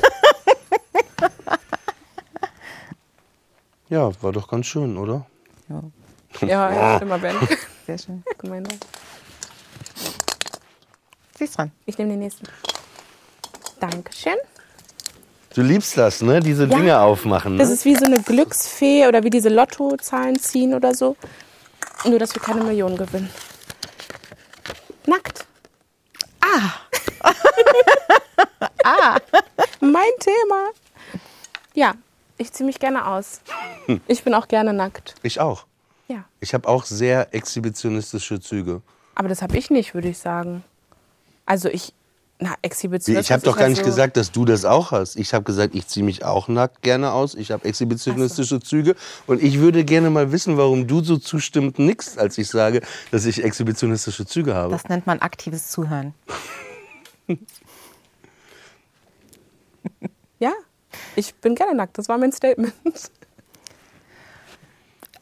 [3.88, 5.26] ja, war doch ganz schön, oder?
[5.68, 5.82] Ja.
[6.42, 7.36] Ja, ja stimmt mal, Ben.
[7.86, 8.22] Sehr schön.
[8.38, 8.66] Gemein.
[11.38, 11.70] Sie ist dran.
[11.84, 12.46] Ich nehme den nächsten.
[13.80, 14.36] Dankeschön.
[15.54, 16.40] Du liebst das, ne?
[16.40, 17.54] Diese ja, Dinge aufmachen.
[17.54, 17.58] Ne?
[17.58, 21.16] Das ist wie so eine Glücksfee oder wie diese Lottozahlen ziehen oder so.
[22.04, 23.30] Nur, dass wir keine Millionen gewinnen.
[25.06, 25.46] Nackt.
[26.40, 26.72] Ah.
[28.84, 29.16] ah.
[29.80, 30.70] mein Thema.
[31.74, 31.94] Ja,
[32.38, 33.40] ich ziehe mich gerne aus.
[34.08, 35.14] Ich bin auch gerne nackt.
[35.22, 35.64] Ich auch.
[36.08, 36.24] Ja.
[36.40, 38.82] Ich habe auch sehr exhibitionistische Züge.
[39.14, 40.62] Aber das habe ich nicht, würde ich sagen.
[41.46, 41.92] Also ich,
[42.38, 43.26] na, Exhibitionismus.
[43.26, 45.16] Ich habe doch gar nicht so gesagt, dass du das auch hast.
[45.16, 47.34] Ich habe gesagt, ich ziehe mich auch nackt gerne aus.
[47.34, 48.58] Ich habe exhibitionistische so.
[48.58, 48.94] Züge.
[49.26, 53.24] Und ich würde gerne mal wissen, warum du so zustimmt nickst, als ich sage, dass
[53.24, 54.70] ich exhibitionistische Züge habe.
[54.72, 56.12] Das nennt man aktives Zuhören.
[60.38, 60.52] ja,
[61.16, 61.96] ich bin gerne nackt.
[61.96, 62.74] Das war mein Statement.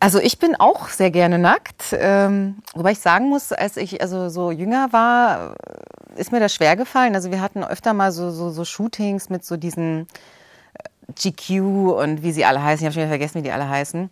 [0.04, 1.96] Also ich bin auch sehr gerne nackt.
[1.98, 5.54] Ähm, wobei ich sagen muss, als ich also so jünger war,
[6.14, 7.14] ist mir das schwer gefallen.
[7.14, 10.06] Also wir hatten öfter mal so, so, so Shootings mit so diesen
[10.74, 12.80] äh, GQ und wie sie alle heißen.
[12.80, 14.10] Ich habe schon wieder vergessen, wie die alle heißen.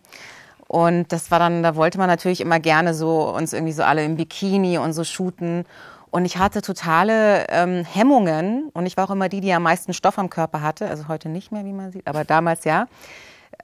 [0.67, 4.03] Und das war dann, da wollte man natürlich immer gerne so uns irgendwie so alle
[4.03, 5.63] im Bikini und so shooten.
[6.09, 9.93] Und ich hatte totale ähm, Hemmungen und ich war auch immer die, die am meisten
[9.93, 10.89] Stoff am Körper hatte.
[10.89, 12.87] Also heute nicht mehr, wie man sieht, aber damals ja.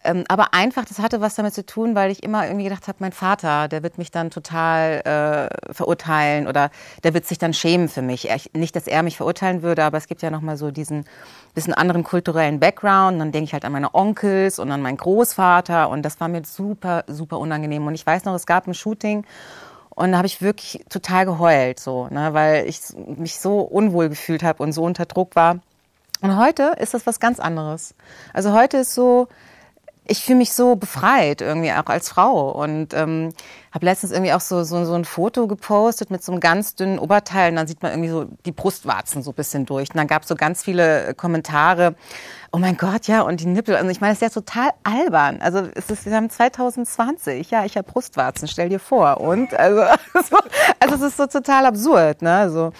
[0.03, 2.97] Ähm, aber einfach, das hatte was damit zu tun, weil ich immer irgendwie gedacht habe,
[2.99, 6.71] mein Vater, der wird mich dann total äh, verurteilen oder
[7.03, 8.29] der wird sich dann schämen für mich.
[8.29, 11.05] Er, nicht, dass er mich verurteilen würde, aber es gibt ja nochmal so diesen
[11.53, 13.13] bisschen anderen kulturellen Background.
[13.13, 16.27] Und dann denke ich halt an meine Onkels und an meinen Großvater und das war
[16.27, 17.85] mir super, super unangenehm.
[17.85, 19.25] Und ich weiß noch, es gab ein Shooting
[19.89, 24.43] und da habe ich wirklich total geheult, so, ne, weil ich mich so unwohl gefühlt
[24.43, 25.59] habe und so unter Druck war.
[26.21, 27.95] Und heute ist das was ganz anderes.
[28.33, 29.27] Also heute ist so,
[30.09, 33.29] ich fühle mich so befreit irgendwie auch als Frau und ähm,
[33.71, 36.97] habe letztens irgendwie auch so, so so ein Foto gepostet mit so einem ganz dünnen
[36.97, 39.91] Oberteil und dann sieht man irgendwie so die Brustwarzen so ein bisschen durch.
[39.91, 41.95] Und dann gab es so ganz viele Kommentare
[42.51, 45.41] oh mein Gott ja und die Nippel also ich meine es ist ja total albern.
[45.41, 49.21] Also es ist wir haben 2020 ja ich habe Brustwarzen stell dir vor.
[49.21, 49.81] Und also
[50.79, 52.71] also es ist so total absurd ne so.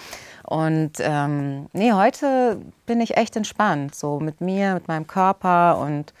[0.44, 6.12] Und ähm, nee heute bin ich echt entspannt so mit mir mit meinem Körper und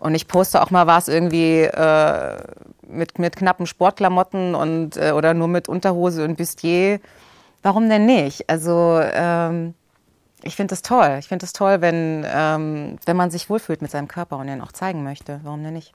[0.00, 2.36] und ich poste auch mal was irgendwie äh,
[2.86, 7.00] mit, mit knappen Sportklamotten und äh, oder nur mit Unterhose und Bustier.
[7.62, 8.48] Warum denn nicht?
[8.48, 9.74] Also ähm,
[10.42, 11.16] ich finde das toll.
[11.18, 14.60] Ich finde es toll, wenn, ähm, wenn man sich wohlfühlt mit seinem Körper und den
[14.60, 15.40] auch zeigen möchte.
[15.42, 15.92] Warum denn nicht?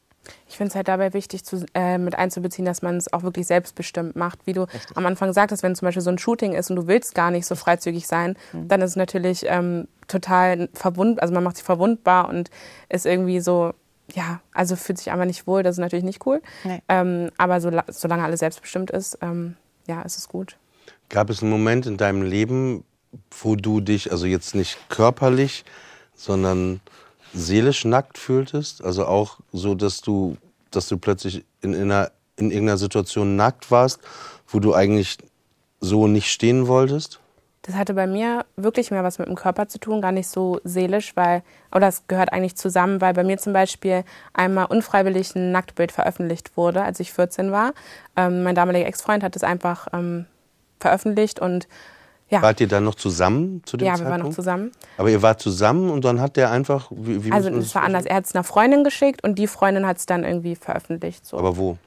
[0.48, 3.48] Ich finde es halt dabei wichtig, zu, äh, mit einzubeziehen, dass man es auch wirklich
[3.48, 4.40] selbstbestimmt macht.
[4.46, 4.96] Wie du Richtig.
[4.96, 7.46] am Anfang sagtest, wenn zum Beispiel so ein Shooting ist und du willst gar nicht
[7.46, 8.68] so freizügig sein, mhm.
[8.70, 12.50] dann ist es natürlich ähm, total verwund, also man macht sich verwundbar und
[12.88, 13.74] ist irgendwie so,
[14.14, 16.42] ja, also fühlt sich einfach nicht wohl, das ist natürlich nicht cool.
[16.64, 16.82] Nee.
[16.90, 19.56] Ähm, aber so, solange alles selbstbestimmt ist, ähm,
[19.88, 20.58] ja, ist es gut.
[21.10, 22.84] Gab es einen Moment in deinem Leben,
[23.42, 25.64] wo du dich, also jetzt nicht körperlich,
[26.16, 26.82] sondern
[27.34, 28.84] seelisch nackt fühltest?
[28.84, 30.38] Also auch so, dass du,
[30.72, 34.00] dass du plötzlich in, in, einer, in irgendeiner Situation nackt warst,
[34.48, 35.18] wo du eigentlich
[35.80, 37.20] so nicht stehen wolltest?
[37.64, 40.60] Das hatte bei mir wirklich mehr was mit dem Körper zu tun, gar nicht so
[40.66, 45.54] seelisch, weil, oder es gehört eigentlich zusammen, weil bei mir zum Beispiel einmal unfreiwillig ein
[45.54, 47.74] Nacktbild veröffentlicht wurde, als ich 14 war.
[48.18, 50.26] Ähm, mein damaliger Ex-Freund hat es einfach ähm,
[50.82, 51.70] veröffentlicht und
[52.30, 52.42] ja.
[52.42, 54.02] Wart ihr dann noch zusammen zu dem ja, Zeitpunkt?
[54.02, 54.72] Ja, wir waren noch zusammen.
[54.98, 56.90] Aber ihr wart zusammen und dann hat der einfach.
[56.90, 58.06] Wie, wie also es war anders.
[58.06, 61.26] Er hat es einer Freundin geschickt und die Freundin hat es dann irgendwie veröffentlicht.
[61.26, 61.38] So.
[61.38, 61.78] Aber wo?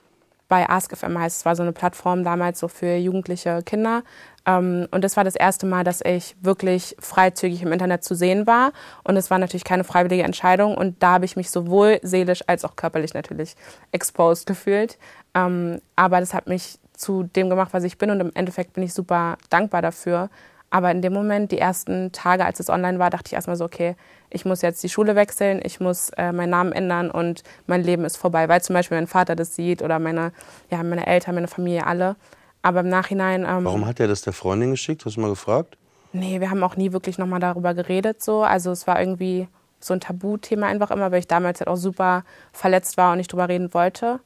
[0.48, 4.02] Bei AskFM heißt es, war so eine Plattform damals so für jugendliche Kinder.
[4.46, 8.46] Ähm, und das war das erste Mal, dass ich wirklich freizügig im Internet zu sehen
[8.46, 8.72] war.
[9.02, 10.76] Und es war natürlich keine freiwillige Entscheidung.
[10.76, 13.56] Und da habe ich mich sowohl seelisch als auch körperlich natürlich
[13.90, 14.98] exposed gefühlt.
[15.34, 18.10] Ähm, aber das hat mich zu dem gemacht, was ich bin.
[18.10, 20.30] Und im Endeffekt bin ich super dankbar dafür.
[20.70, 23.64] Aber in dem Moment, die ersten Tage, als es online war, dachte ich erstmal so,
[23.64, 23.96] okay,
[24.30, 28.04] ich muss jetzt die Schule wechseln, ich muss äh, meinen Namen ändern und mein Leben
[28.04, 28.48] ist vorbei.
[28.48, 30.32] Weil zum Beispiel mein Vater das sieht oder meine,
[30.70, 32.16] ja, meine Eltern, meine Familie, alle.
[32.62, 33.44] Aber im Nachhinein.
[33.48, 35.04] Ähm, Warum hat er das der Freundin geschickt?
[35.04, 35.76] Hast du mal gefragt?
[36.12, 38.22] Nee, wir haben auch nie wirklich nochmal darüber geredet.
[38.22, 38.42] So.
[38.42, 39.48] Also es war irgendwie
[39.80, 43.32] so ein Tabuthema einfach immer, weil ich damals halt auch super verletzt war und nicht
[43.32, 44.20] drüber reden wollte.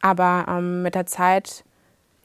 [0.00, 1.64] Aber ähm, mit der Zeit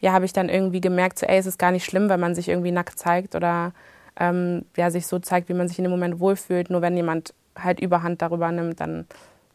[0.04, 2.36] ja, habe ich dann irgendwie gemerkt, so, ey, es ist gar nicht schlimm, wenn man
[2.36, 3.71] sich irgendwie nackt zeigt oder
[4.19, 6.69] ähm, ja, sich so zeigt, wie man sich in dem Moment wohlfühlt.
[6.69, 9.06] Nur wenn jemand halt Überhand darüber nimmt, dann,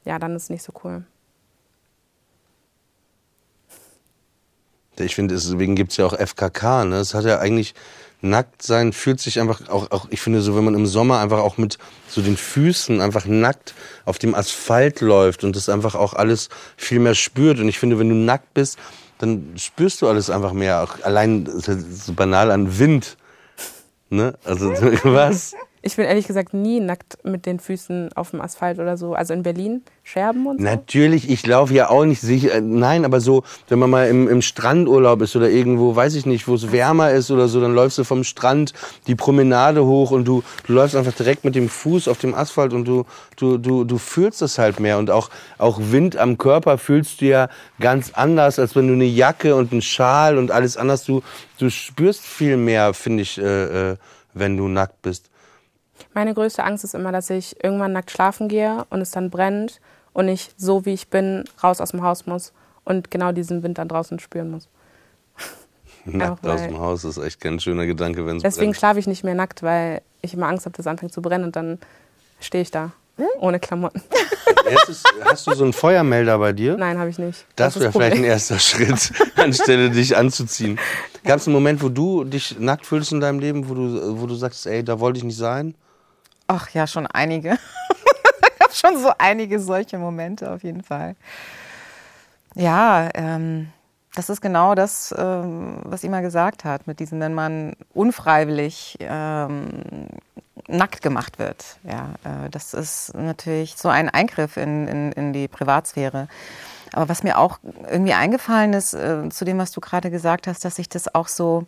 [0.05, 1.05] ja, dann ist es nicht so cool.
[4.99, 6.85] Ich finde, deswegen gibt es ja auch FKK.
[6.85, 6.97] Ne?
[6.97, 7.75] Es hat ja eigentlich
[8.21, 11.39] nackt sein, fühlt sich einfach auch, auch, ich finde so, wenn man im Sommer einfach
[11.39, 16.15] auch mit so den Füßen einfach nackt auf dem Asphalt läuft und das einfach auch
[16.15, 17.61] alles viel mehr spürt.
[17.61, 18.77] Und ich finde, wenn du nackt bist,
[19.19, 20.83] dann spürst du alles einfach mehr.
[20.83, 23.17] Auch allein so banal an Wind.
[24.11, 24.35] Ne?
[24.45, 24.71] Also
[25.05, 25.55] was?
[25.83, 29.15] Ich bin ehrlich gesagt nie nackt mit den Füßen auf dem Asphalt oder so.
[29.15, 30.65] Also in Berlin, Scherben und so.
[30.65, 32.55] Natürlich, ich laufe ja auch nicht sicher.
[32.55, 36.27] Äh, nein, aber so, wenn man mal im, im Strandurlaub ist oder irgendwo, weiß ich
[36.27, 38.73] nicht, wo es wärmer ist oder so, dann läufst du vom Strand
[39.07, 42.73] die Promenade hoch und du, du läufst einfach direkt mit dem Fuß auf dem Asphalt
[42.73, 43.05] und du,
[43.37, 44.99] du, du, du fühlst das halt mehr.
[44.99, 49.05] Und auch, auch Wind am Körper fühlst du ja ganz anders, als wenn du eine
[49.05, 51.23] Jacke und einen Schal und alles anders, du,
[51.59, 53.97] du spürst viel mehr, finde ich, äh, äh,
[54.35, 55.31] wenn du nackt bist.
[56.15, 59.81] Meine größte Angst ist immer, dass ich irgendwann nackt schlafen gehe und es dann brennt
[60.13, 62.53] und ich so wie ich bin raus aus dem Haus muss
[62.85, 64.69] und genau diesen Wind dann draußen spüren muss.
[66.05, 69.25] Nackt aus dem Haus ist echt kein schöner Gedanke, wenn es Deswegen schlafe ich nicht
[69.25, 71.79] mehr nackt, weil ich immer Angst habe, dass es anfängt zu brennen und dann
[72.41, 73.27] stehe ich da hm?
[73.41, 74.03] ohne Klamotten.
[74.71, 76.77] erstes, hast du so einen Feuermelder bei dir?
[76.77, 77.45] Nein, habe ich nicht.
[77.57, 80.79] Das, ist wäre vielleicht ein erster Schritt, anstelle dich anzuziehen.
[81.25, 84.27] Gab es einen Moment, wo du dich nackt fühlst in deinem Leben, wo du, wo
[84.27, 85.75] du sagst, ey, da wollte ich nicht sein?
[86.49, 87.53] Ach ja, schon einige.
[88.55, 91.15] ich habe schon so einige solche Momente auf jeden Fall.
[92.55, 93.71] Ja, ähm,
[94.15, 100.09] das ist genau das, ähm, was Ima gesagt hat, mit diesem, wenn man unfreiwillig ähm,
[100.67, 101.79] nackt gemacht wird.
[101.85, 106.29] Ja, äh, das ist natürlich so ein Eingriff in, in, in die Privatsphäre.
[106.93, 107.59] Aber was mir auch
[107.91, 111.29] irgendwie eingefallen ist, äh, zu dem, was du gerade gesagt hast, dass ich das auch
[111.29, 111.67] so,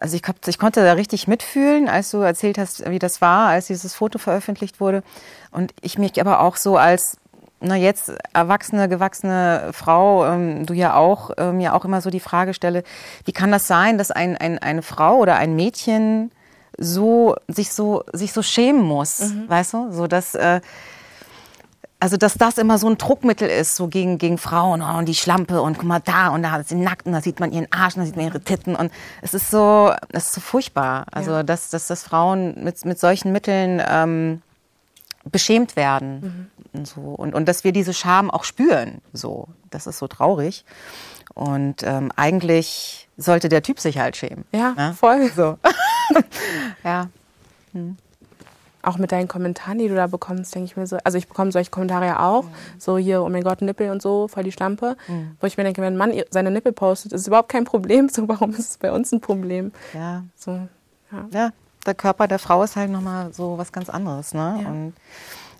[0.00, 3.66] also ich, ich, konnte da richtig mitfühlen, als du erzählt hast, wie das war, als
[3.66, 5.02] dieses Foto veröffentlicht wurde.
[5.50, 7.16] Und ich mich aber auch so als,
[7.60, 12.20] na jetzt erwachsene, gewachsene Frau, ähm, du ja auch, äh, mir auch immer so die
[12.20, 12.82] Frage stelle,
[13.24, 16.30] wie kann das sein, dass ein, ein, eine Frau oder ein Mädchen
[16.78, 19.48] so, sich so, sich so schämen muss, mhm.
[19.48, 19.92] weißt du?
[19.92, 20.60] So, dass, äh,
[21.98, 25.14] also dass das immer so ein Druckmittel ist, so gegen, gegen Frauen oh, und die
[25.14, 27.70] Schlampe und guck mal da und da ist sie nackt und da sieht man ihren
[27.72, 31.06] Arsch und da sieht man ihre Titten und es ist so, es ist so furchtbar.
[31.10, 31.42] Also ja.
[31.42, 34.42] dass, dass, dass Frauen mit, mit solchen Mitteln ähm,
[35.24, 36.78] beschämt werden mhm.
[36.78, 39.00] und so und, und dass wir diese Scham auch spüren.
[39.12, 40.64] So, das ist so traurig.
[41.34, 44.44] Und ähm, eigentlich sollte der Typ sich halt schämen.
[44.52, 44.94] Ja, ne?
[44.98, 45.58] voll so.
[46.84, 47.08] ja.
[47.72, 47.96] Hm
[48.86, 51.52] auch mit deinen Kommentaren, die du da bekommst, denke ich mir so, also ich bekomme
[51.52, 52.50] solche Kommentare ja auch, mhm.
[52.78, 55.36] so hier, oh mein Gott, Nippel und so, voll die Stampe, mhm.
[55.40, 58.08] wo ich mir denke, wenn ein Mann seine Nippel postet, ist es überhaupt kein Problem,
[58.12, 59.72] so warum ist es bei uns ein Problem?
[59.92, 60.24] Ja.
[60.36, 60.52] So,
[61.12, 61.28] ja.
[61.32, 61.52] ja
[61.86, 64.60] der Körper der Frau ist halt nochmal so was ganz anderes, ne?
[64.62, 64.68] Ja.
[64.68, 64.94] Und,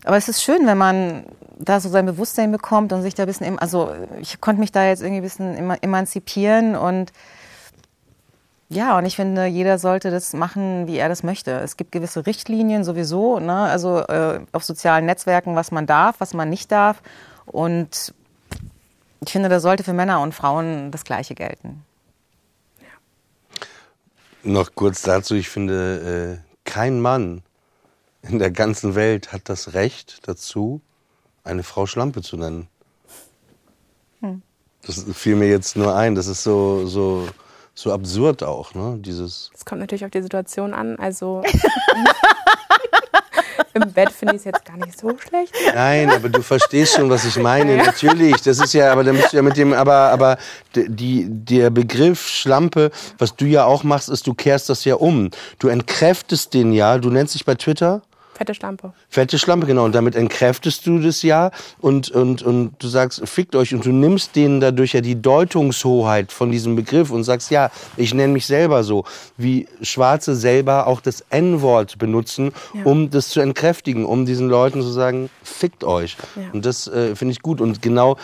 [0.04, 1.24] aber es ist schön, wenn man
[1.58, 4.86] da so sein Bewusstsein bekommt und sich da ein bisschen, also ich konnte mich da
[4.86, 7.12] jetzt irgendwie ein bisschen emanzipieren und
[8.68, 11.52] ja, und ich finde, jeder sollte das machen, wie er das möchte.
[11.52, 13.54] Es gibt gewisse Richtlinien sowieso, ne?
[13.54, 17.00] also äh, auf sozialen Netzwerken, was man darf, was man nicht darf.
[17.46, 18.12] Und
[19.20, 21.84] ich finde, da sollte für Männer und Frauen das Gleiche gelten.
[24.42, 27.42] Noch kurz dazu, ich finde, äh, kein Mann
[28.22, 30.80] in der ganzen Welt hat das Recht dazu,
[31.44, 32.66] eine Frau Schlampe zu nennen.
[34.20, 34.42] Hm.
[34.82, 36.16] Das fiel mir jetzt nur ein.
[36.16, 37.28] Das ist so, so
[37.78, 38.96] so absurd auch, ne?
[38.98, 39.50] Dieses.
[39.54, 40.98] Es kommt natürlich auf die Situation an.
[40.98, 41.42] Also
[43.74, 45.54] im Bett finde ich es jetzt gar nicht so schlecht.
[45.74, 47.76] Nein, aber du verstehst schon, was ich meine.
[47.76, 47.84] Ja.
[47.84, 50.38] Natürlich, das ist ja, aber dann bist du ja mit dem, aber, aber
[50.74, 55.30] die, der Begriff Schlampe, was du ja auch machst, ist, du kehrst das ja um.
[55.58, 56.98] Du entkräftest den ja.
[56.98, 58.02] Du nennst dich bei Twitter
[58.36, 58.92] Fette Schlampe.
[59.08, 59.86] Fette Schlampe, genau.
[59.86, 63.92] Und damit entkräftest du das ja und, und, und du sagst, fickt euch und du
[63.92, 68.44] nimmst denen dadurch ja die Deutungshoheit von diesem Begriff und sagst, ja, ich nenne mich
[68.44, 69.04] selber so.
[69.38, 72.84] Wie Schwarze selber auch das N-Wort benutzen, ja.
[72.84, 76.18] um das zu entkräftigen, um diesen Leuten zu sagen, fickt euch.
[76.36, 76.42] Ja.
[76.52, 77.62] Und das äh, finde ich gut.
[77.62, 78.18] Und genau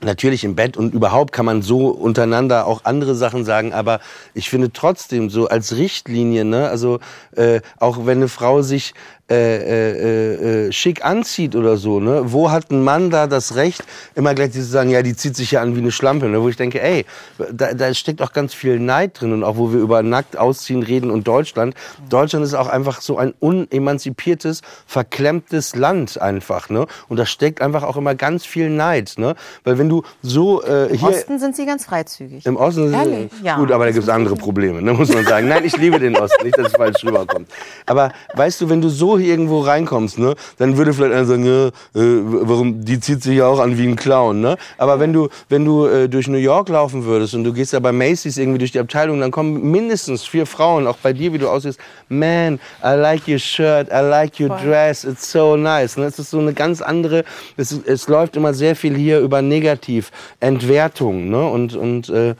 [0.00, 3.98] Natürlich im Bett und überhaupt kann man so untereinander auch andere Sachen sagen, aber
[4.32, 7.00] ich finde trotzdem so als Richtlinie, ne, also
[7.34, 8.94] äh, auch wenn eine Frau sich
[9.30, 12.22] äh, äh, äh, schick anzieht oder so, ne?
[12.26, 15.50] Wo hat ein Mann da das Recht, immer gleich zu sagen, ja, die zieht sich
[15.50, 16.40] ja an wie eine Schlampe, ne?
[16.40, 17.04] Wo ich denke, ey,
[17.52, 20.82] da, da steckt auch ganz viel Neid drin und auch wo wir über nackt ausziehen
[20.82, 21.74] reden und Deutschland.
[22.08, 26.86] Deutschland ist auch einfach so ein unemanzipiertes, verklemmtes Land einfach, ne?
[27.08, 29.34] Und da steckt einfach auch immer ganz viel Neid, ne?
[29.64, 31.08] Weil wenn du so äh, hier...
[31.08, 32.46] Im Osten sind sie ganz freizügig.
[32.46, 33.44] Im Osten sind sie...
[33.44, 33.56] Ja.
[33.56, 34.94] Gut, aber da gibt es andere Probleme, ne?
[34.94, 35.48] Muss man sagen.
[35.48, 37.50] Nein, ich liebe den Osten, nicht, dass es falsch rüberkommt.
[37.84, 41.70] Aber weißt du, wenn du so irgendwo reinkommst, ne, dann würde vielleicht einer sagen, äh,
[41.94, 44.56] warum, die zieht sich ja auch an wie ein Clown, ne?
[44.78, 47.80] Aber wenn du, wenn du äh, durch New York laufen würdest und du gehst da
[47.80, 51.38] bei Macy's irgendwie durch die Abteilung, dann kommen mindestens vier Frauen, auch bei dir, wie
[51.38, 51.78] du aussiehst,
[52.08, 55.96] man, I like your shirt, I like your dress, it's so nice.
[55.96, 56.06] Ne?
[56.06, 57.24] Es ist so eine ganz andere,
[57.56, 61.48] es, es läuft immer sehr viel hier über Negativ, Entwertung, ne?
[61.48, 62.34] Und, und äh,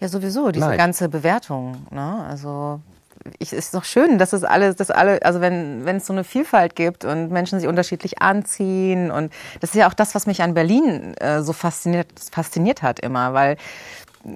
[0.00, 0.78] ja, sowieso, diese Nein.
[0.78, 2.24] ganze Bewertung, ne?
[2.28, 2.80] Also
[3.38, 6.24] ich, ist doch schön, dass es alles, dass alle, also wenn, wenn es so eine
[6.24, 10.42] Vielfalt gibt und Menschen sich unterschiedlich anziehen und das ist ja auch das, was mich
[10.42, 13.56] an Berlin äh, so fasziniert, fasziniert hat immer, weil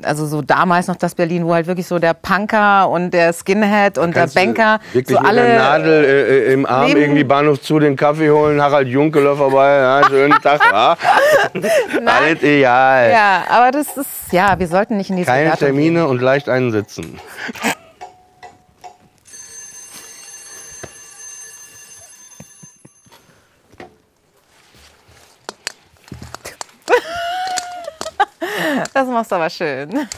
[0.02, 3.98] also so damals noch das Berlin, wo halt wirklich so der Punker und der Skinhead
[3.98, 7.60] und der Banker wirklich so alle mit der Nadel äh, äh im Arm irgendwie Bahnhof
[7.60, 10.96] zu den Kaffee holen, Harald Junke läuft vorbei, ja, schönen Tag, ja.
[12.04, 13.10] Alles egal.
[13.12, 16.08] Ja, aber das ist ja, wir sollten nicht in diese Keine Termine gehen.
[16.08, 17.20] und leicht einsitzen.
[28.96, 30.08] Das machst du aber schön.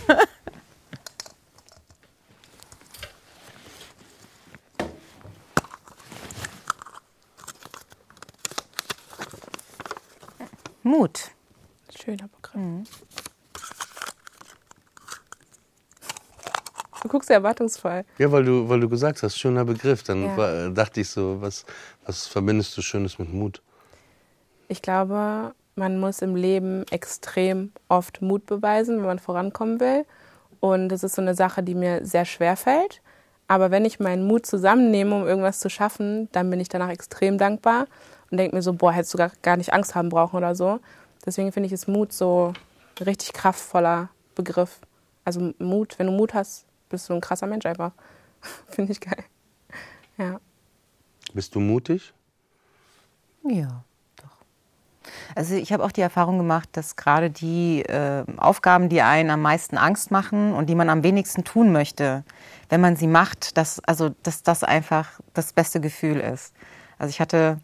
[10.84, 11.32] Mut.
[12.00, 12.54] Schöner Begriff.
[12.54, 12.84] Mhm.
[17.02, 18.04] Du guckst erwartungsvoll.
[18.18, 20.04] Ja, weil du, weil du gesagt hast, schöner Begriff.
[20.04, 20.36] Dann ja.
[20.36, 21.64] war, dachte ich so, was,
[22.06, 23.60] was verbindest du Schönes mit Mut?
[24.68, 30.04] Ich glaube, man muss im Leben extrem oft Mut beweisen, wenn man vorankommen will.
[30.60, 33.00] Und das ist so eine Sache, die mir sehr schwer fällt.
[33.46, 37.38] Aber wenn ich meinen Mut zusammennehme, um irgendwas zu schaffen, dann bin ich danach extrem
[37.38, 37.86] dankbar
[38.30, 40.80] und denke mir so, boah, hättest du gar, gar nicht Angst haben brauchen oder so.
[41.24, 42.52] Deswegen finde ich, ist Mut so
[42.98, 44.80] ein richtig kraftvoller Begriff.
[45.24, 47.92] Also Mut, wenn du Mut hast, bist du ein krasser Mensch einfach.
[48.68, 49.24] finde ich geil.
[50.18, 50.40] Ja.
[51.32, 52.12] Bist du mutig?
[53.44, 53.84] Ja.
[55.34, 59.42] Also ich habe auch die Erfahrung gemacht, dass gerade die äh, Aufgaben, die einen am
[59.42, 62.24] meisten Angst machen und die man am wenigsten tun möchte,
[62.68, 66.52] wenn man sie macht, dass, also, dass das einfach das beste Gefühl ist.
[66.98, 67.58] Also ich hatte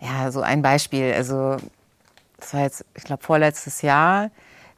[0.00, 1.56] ja so ein Beispiel, also
[2.38, 4.30] das war jetzt, ich glaube, vorletztes Jahr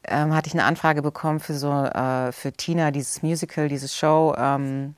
[0.05, 4.35] ähm, hatte ich eine Anfrage bekommen für so äh, für Tina, dieses Musical, diese Show.
[4.39, 4.95] Ähm,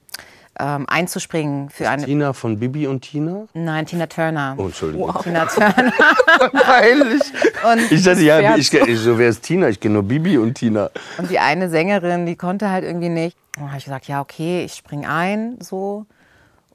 [0.60, 2.04] ähm, einzuspringen für eine.
[2.04, 3.46] Tina von Bibi und Tina?
[3.54, 4.54] Nein, Tina Turner.
[4.58, 5.08] Oh, Entschuldigung.
[5.08, 5.22] Wow.
[5.22, 5.92] Tina Turner.
[6.52, 7.22] Peinlich.
[7.64, 9.68] Und ich dachte, ja, ich, ich, so wer ist Tina?
[9.68, 10.90] Ich kenne nur Bibi und Tina.
[11.18, 13.36] Und die eine Sängerin, die konnte halt irgendwie nicht.
[13.56, 16.06] Und dann habe ich gesagt, ja, okay, ich spring ein, so.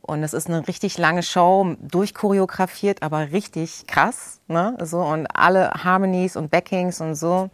[0.02, 4.78] Und es ist eine richtig lange Show, durchchoreografiert, aber richtig krass, ne?
[4.82, 7.50] So und alle Harmonies und Backings und so.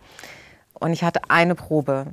[0.74, 2.08] Und ich hatte eine Probe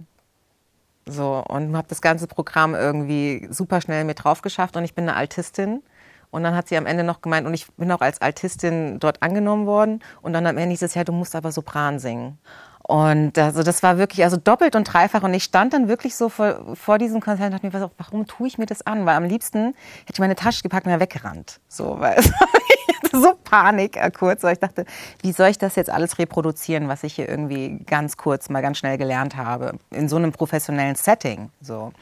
[1.08, 5.08] so, und habe das ganze Programm irgendwie super schnell mit drauf geschafft und ich bin
[5.08, 5.82] eine Altistin.
[6.30, 9.22] Und dann hat sie am Ende noch gemeint, und ich bin auch als Altistin dort
[9.22, 10.00] angenommen worden.
[10.20, 12.38] Und dann am Ende hieß es, ja, du musst aber Sopran singen.
[12.82, 15.22] Und also das war wirklich also doppelt und dreifach.
[15.22, 18.46] Und ich stand dann wirklich so vor, vor diesem Konzert und dachte mir, warum tue
[18.46, 19.06] ich mir das an?
[19.06, 21.60] Weil am liebsten hätte ich meine Tasche gepackt und wäre weggerannt.
[21.68, 22.16] So, weil
[23.12, 24.84] so Panik äh, kurz, weil ich dachte,
[25.22, 28.78] wie soll ich das jetzt alles reproduzieren, was ich hier irgendwie ganz kurz, mal ganz
[28.78, 31.92] schnell gelernt habe, in so einem professionellen Setting, so.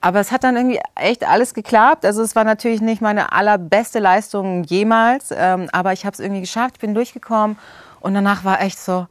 [0.00, 2.04] Aber es hat dann irgendwie echt alles geklappt.
[2.04, 6.40] Also es war natürlich nicht meine allerbeste Leistung jemals, ähm, aber ich habe es irgendwie
[6.40, 7.56] geschafft, ich bin durchgekommen
[8.00, 9.06] und danach war echt so,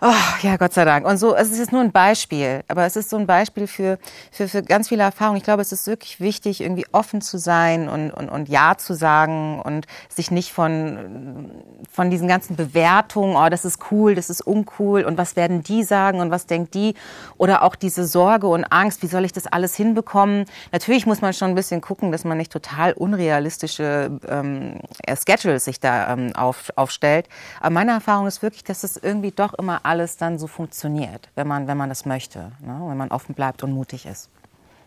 [0.00, 1.04] Oh, ja, Gott sei Dank.
[1.04, 3.98] Und so, es ist jetzt nur ein Beispiel, aber es ist so ein Beispiel für,
[4.30, 5.38] für, für ganz viele Erfahrungen.
[5.38, 8.94] Ich glaube, es ist wirklich wichtig, irgendwie offen zu sein und, und, und Ja zu
[8.94, 11.50] sagen und sich nicht von,
[11.90, 15.82] von diesen ganzen Bewertungen, oh, das ist cool, das ist uncool und was werden die
[15.82, 16.94] sagen und was denkt die
[17.36, 20.44] oder auch diese Sorge und Angst, wie soll ich das alles hinbekommen?
[20.70, 24.78] Natürlich muss man schon ein bisschen gucken, dass man nicht total unrealistische ähm,
[25.26, 27.28] Schedules sich da ähm, auf, aufstellt.
[27.58, 31.48] Aber meine Erfahrung ist wirklich, dass es irgendwie doch immer alles dann so funktioniert, wenn
[31.48, 32.78] man, wenn man das möchte, ne?
[32.86, 34.28] wenn man offen bleibt und mutig ist.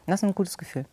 [0.05, 0.85] Und das ist ein gutes Gefühl.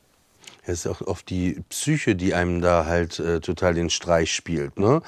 [0.62, 4.78] Es ist auch oft die Psyche, die einem da halt äh, total den Streich spielt.
[4.78, 5.02] Ne?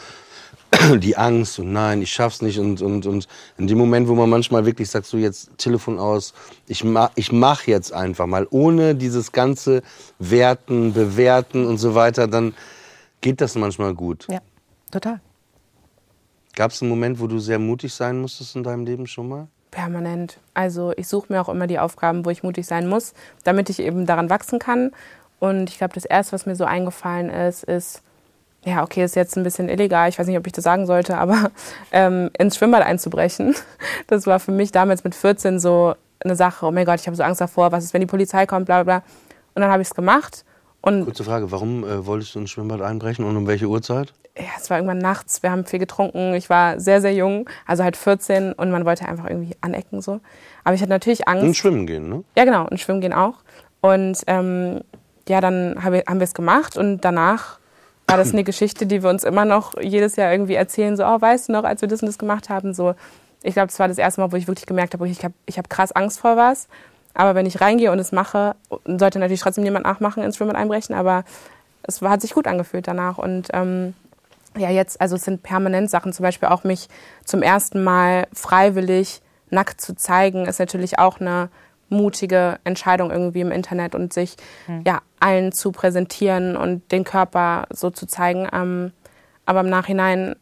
[0.98, 2.58] Die Angst und nein, ich schaff's nicht.
[2.58, 3.26] Und, und, und
[3.58, 6.32] in dem Moment, wo man manchmal wirklich sagt, so jetzt Telefon aus,
[6.68, 9.82] ich mach, ich mach jetzt einfach mal, ohne dieses ganze
[10.18, 12.54] Werten, Bewerten und so weiter, dann
[13.20, 14.26] geht das manchmal gut.
[14.30, 14.40] Ja,
[14.92, 15.20] total.
[16.54, 19.48] Gab es einen Moment, wo du sehr mutig sein musstest in deinem Leben schon mal?
[19.70, 20.38] Permanent.
[20.52, 23.80] Also ich suche mir auch immer die Aufgaben, wo ich mutig sein muss, damit ich
[23.80, 24.90] eben daran wachsen kann.
[25.38, 28.02] Und ich glaube, das Erste, was mir so eingefallen ist, ist,
[28.64, 31.16] ja, okay, ist jetzt ein bisschen illegal, ich weiß nicht, ob ich das sagen sollte,
[31.16, 31.50] aber
[31.92, 33.54] ähm, ins Schwimmbad einzubrechen.
[34.06, 37.16] Das war für mich damals mit 14 so eine Sache, oh mein Gott, ich habe
[37.16, 39.06] so Angst davor, was ist, wenn die Polizei kommt, bla bla bla.
[39.54, 40.44] Und dann habe ich es gemacht.
[40.82, 44.12] Und Kurze Frage, warum äh, wolltest du ins Schwimmbad einbrechen und um welche Uhrzeit?
[44.40, 47.82] ja, es war irgendwann nachts, wir haben viel getrunken, ich war sehr, sehr jung, also
[47.82, 50.20] halt 14 und man wollte einfach irgendwie anecken so.
[50.64, 51.44] Aber ich hatte natürlich Angst.
[51.44, 52.24] Und schwimmen gehen, ne?
[52.36, 53.34] Ja, genau, und schwimmen gehen auch.
[53.80, 54.80] Und ähm,
[55.28, 57.58] ja, dann haben wir es gemacht und danach
[58.06, 61.20] war das eine Geschichte, die wir uns immer noch jedes Jahr irgendwie erzählen, so, oh,
[61.20, 62.94] weißt du noch, als wir das und das gemacht haben, so.
[63.42, 65.56] Ich glaube, das war das erste Mal, wo ich wirklich gemerkt habe, ich habe ich
[65.56, 66.68] hab krass Angst vor was.
[67.14, 68.54] Aber wenn ich reingehe und es mache,
[68.84, 71.24] sollte natürlich trotzdem jemand nachmachen, ins Schwimmbad einbrechen, aber
[71.82, 73.18] es hat sich gut angefühlt danach.
[73.18, 73.94] Und ähm,
[74.56, 76.88] ja jetzt, also es sind permanent Sachen, zum Beispiel auch mich
[77.24, 81.48] zum ersten Mal freiwillig nackt zu zeigen, ist natürlich auch eine
[81.88, 84.36] mutige Entscheidung irgendwie im Internet und sich
[84.68, 84.82] mhm.
[84.86, 88.48] ja allen zu präsentieren und den Körper so zu zeigen.
[88.52, 88.92] Ähm,
[89.44, 90.36] aber im Nachhinein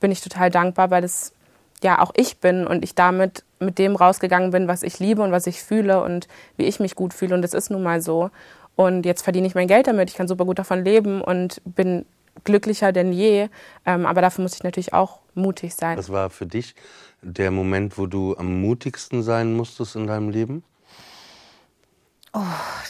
[0.00, 1.32] bin ich total dankbar, weil es
[1.84, 5.32] ja auch ich bin und ich damit mit dem rausgegangen bin, was ich liebe und
[5.32, 8.30] was ich fühle und wie ich mich gut fühle und das ist nun mal so.
[8.74, 12.06] Und jetzt verdiene ich mein Geld damit, ich kann super gut davon leben und bin
[12.44, 13.48] glücklicher denn je.
[13.84, 15.98] Ähm, aber dafür muss ich natürlich auch mutig sein.
[15.98, 16.74] Was war für dich
[17.20, 20.64] der Moment, wo du am mutigsten sein musstest in deinem Leben?
[22.34, 22.40] Oh,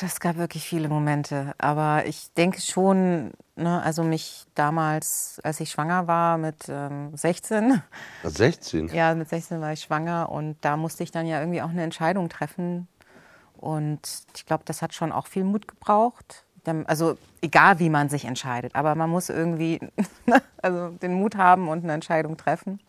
[0.01, 1.53] das gab wirklich viele Momente.
[1.59, 3.33] Aber ich denke schon,
[3.63, 3.83] Ne?
[3.83, 7.83] Also mich damals, als ich schwanger war mit ähm, 16.
[8.25, 8.89] 16?
[8.89, 11.83] Ja, mit 16 war ich schwanger und da musste ich dann ja irgendwie auch eine
[11.83, 12.89] Entscheidung treffen.
[13.57, 14.01] Und
[14.35, 16.45] ich glaube, das hat schon auch viel Mut gebraucht.
[16.87, 19.81] Also egal, wie man sich entscheidet, aber man muss irgendwie
[20.63, 22.81] also den Mut haben und eine Entscheidung treffen.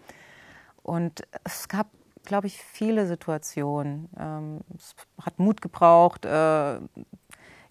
[0.84, 1.88] Und es gab,
[2.26, 4.10] glaube ich, viele Situationen.
[4.20, 6.80] Ähm, es hat Mut gebraucht, äh,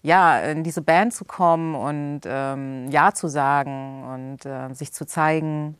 [0.03, 5.05] ja, in diese Band zu kommen und ähm, Ja zu sagen und äh, sich zu
[5.05, 5.77] zeigen.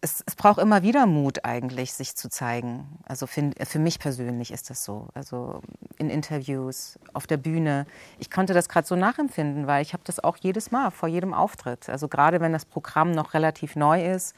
[0.00, 2.98] Es, es, braucht immer wieder Mut eigentlich, sich zu zeigen.
[3.06, 5.08] Also für, für mich persönlich ist das so.
[5.14, 5.60] Also
[5.98, 7.86] in Interviews, auf der Bühne.
[8.18, 11.34] Ich konnte das gerade so nachempfinden, weil ich habe das auch jedes Mal vor jedem
[11.34, 11.88] Auftritt.
[11.90, 14.34] Also gerade wenn das Programm noch relativ neu ist,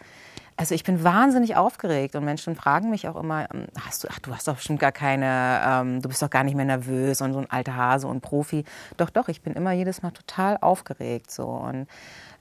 [0.58, 4.18] also ich bin wahnsinnig aufgeregt und Menschen fragen mich auch immer, ähm, hast du, ach,
[4.18, 7.32] du hast doch bestimmt gar keine, ähm, du bist doch gar nicht mehr nervös und
[7.32, 8.64] so ein alter Hase und Profi.
[8.96, 11.86] Doch, doch, ich bin immer jedes Mal total aufgeregt so und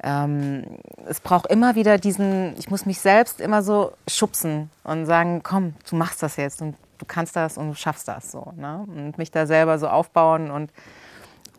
[0.01, 0.63] ähm,
[1.05, 5.75] es braucht immer wieder diesen, ich muss mich selbst immer so schubsen und sagen, komm,
[5.87, 8.51] du machst das jetzt und du kannst das und du schaffst das so.
[8.55, 8.83] Ne?
[8.87, 10.71] Und mich da selber so aufbauen und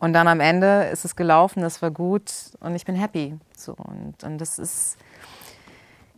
[0.01, 2.31] und dann am Ende ist es gelaufen, das war gut
[2.61, 3.37] und ich bin happy.
[3.57, 4.97] So und, und das ist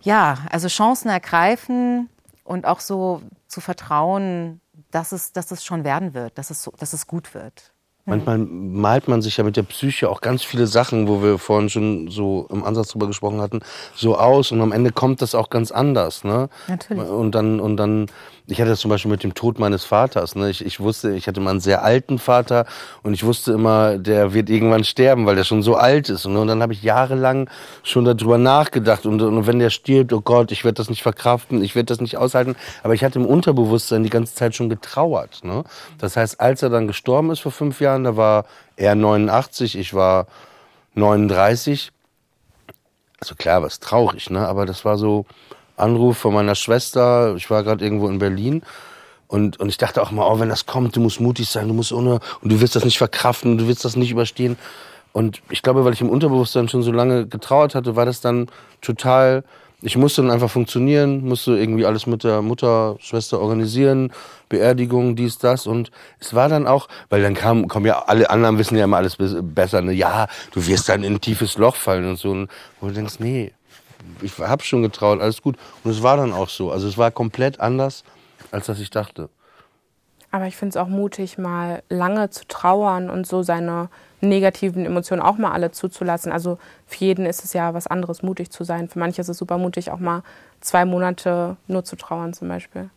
[0.02, 2.10] ja, also Chancen ergreifen
[2.44, 6.74] und auch so zu vertrauen, dass es, dass es schon werden wird, dass es, so,
[6.78, 7.72] dass es gut wird.
[8.06, 11.70] Manchmal malt man sich ja mit der Psyche auch ganz viele Sachen, wo wir vorhin
[11.70, 13.60] schon so im Ansatz drüber gesprochen hatten,
[13.96, 16.24] so aus und am Ende kommt das auch ganz anders.
[16.24, 16.50] Ne?
[16.68, 17.08] Natürlich.
[17.08, 18.08] Und dann, und dann
[18.52, 20.36] ich hatte das zum Beispiel mit dem Tod meines Vaters.
[20.36, 20.50] Ne?
[20.50, 22.66] Ich, ich wusste, ich hatte mal einen sehr alten Vater
[23.02, 26.26] und ich wusste immer, der wird irgendwann sterben, weil der schon so alt ist.
[26.26, 27.50] Und, und dann habe ich jahrelang
[27.82, 29.06] schon darüber nachgedacht.
[29.06, 32.02] Und, und wenn der stirbt, oh Gott, ich werde das nicht verkraften, ich werde das
[32.02, 32.56] nicht aushalten.
[32.84, 35.44] Aber ich hatte im Unterbewusstsein die ganze Zeit schon getrauert.
[35.44, 35.64] Ne?
[35.98, 38.46] Das heißt, als er dann gestorben ist vor fünf Jahren, da war
[38.76, 40.28] er 89, ich war
[40.96, 41.92] 39.
[43.22, 44.48] Also klar, was traurig, ne?
[44.48, 45.26] Aber das war so,
[45.78, 47.36] Anruf von meiner Schwester.
[47.36, 48.62] Ich war gerade irgendwo in Berlin.
[49.28, 51.74] Und, und ich dachte auch mal, oh, wenn das kommt, du musst mutig sein, du
[51.74, 54.58] musst ohne, und du wirst das nicht verkraften, du wirst das nicht überstehen.
[55.14, 58.48] Und ich glaube, weil ich im Unterbewusstsein schon so lange getrauert hatte, war das dann
[58.82, 59.46] total,
[59.82, 64.12] ich musste dann einfach funktionieren, musste irgendwie alles mit der Mutter, Schwester organisieren,
[64.50, 65.66] Beerdigung, dies, das.
[65.66, 68.98] Und es war dann auch, weil dann kam, kommen ja alle anderen wissen ja immer
[68.98, 69.94] alles besser, ne?
[69.94, 72.32] Ja, du wirst dann in ein tiefes Loch fallen und so.
[72.32, 72.50] Und
[72.80, 73.54] wo du denkst, nee,
[74.22, 75.58] ich habe schon getraut, alles gut.
[75.84, 76.72] Und es war dann auch so.
[76.72, 78.04] Also es war komplett anders,
[78.52, 79.30] als das ich dachte.
[80.32, 83.90] Aber ich finde es auch mutig, mal lange zu trauern und so seine
[84.22, 86.32] negativen Emotionen auch mal alle zuzulassen.
[86.32, 88.88] Also für jeden ist es ja was anderes, mutig zu sein.
[88.88, 90.24] Für manche ist es super mutig, auch mal
[90.62, 92.90] zwei Monate nur zu trauern zum Beispiel.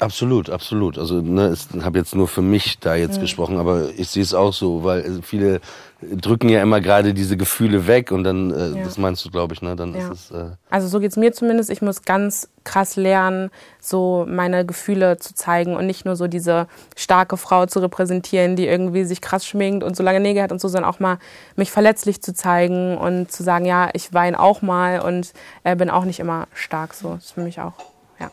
[0.00, 0.96] Absolut, absolut.
[0.96, 3.22] Also ne, ich habe jetzt nur für mich da jetzt mhm.
[3.22, 5.60] gesprochen, aber ich sehe es auch so, weil viele
[6.00, 8.84] drücken ja immer gerade diese Gefühle weg und dann, äh, ja.
[8.84, 9.74] das meinst du, glaube ich, ne?
[9.74, 10.08] Dann ja.
[10.08, 10.30] ist es.
[10.30, 11.68] Äh also so geht's mir zumindest.
[11.70, 16.68] Ich muss ganz krass lernen, so meine Gefühle zu zeigen und nicht nur so diese
[16.94, 20.60] starke Frau zu repräsentieren, die irgendwie sich krass schminkt und so lange Nägel hat und
[20.60, 21.18] so, sondern auch mal
[21.56, 25.32] mich verletzlich zu zeigen und zu sagen, ja, ich weine auch mal und
[25.64, 26.94] äh, bin auch nicht immer stark.
[26.94, 27.74] So das ist für mich auch
[28.20, 28.30] ja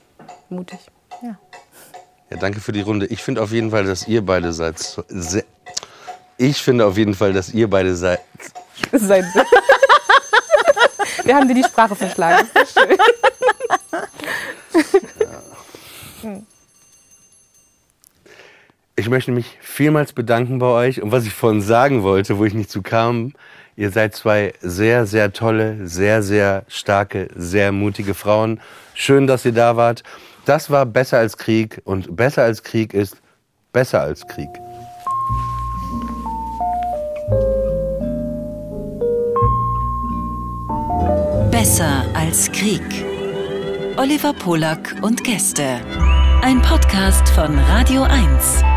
[0.49, 0.91] mutig.
[1.21, 1.37] Ja.
[2.29, 3.05] Ja, danke für die Runde.
[3.07, 5.43] Ich finde auf jeden Fall, dass ihr beide seid sehr.
[6.37, 8.19] Ich finde auf jeden Fall, dass ihr beide seid.
[8.91, 9.25] seid
[11.23, 12.47] Wir haben dir die Sprache verschlagen.
[12.53, 12.97] Das ist schön.
[16.23, 16.41] Ja.
[18.97, 22.53] Ich möchte mich vielmals bedanken bei euch und was ich vorhin sagen wollte, wo ich
[22.53, 23.33] nicht zu kam,
[23.75, 28.61] ihr seid zwei sehr, sehr tolle, sehr, sehr starke, sehr mutige Frauen.
[28.93, 30.03] Schön, dass ihr da wart.
[30.45, 33.17] Das war besser als Krieg und besser als Krieg ist
[33.73, 34.49] besser als Krieg.
[41.49, 43.05] Besser als Krieg.
[43.97, 45.81] Oliver Polak und Gäste.
[46.41, 48.74] Ein Podcast von Radio 1.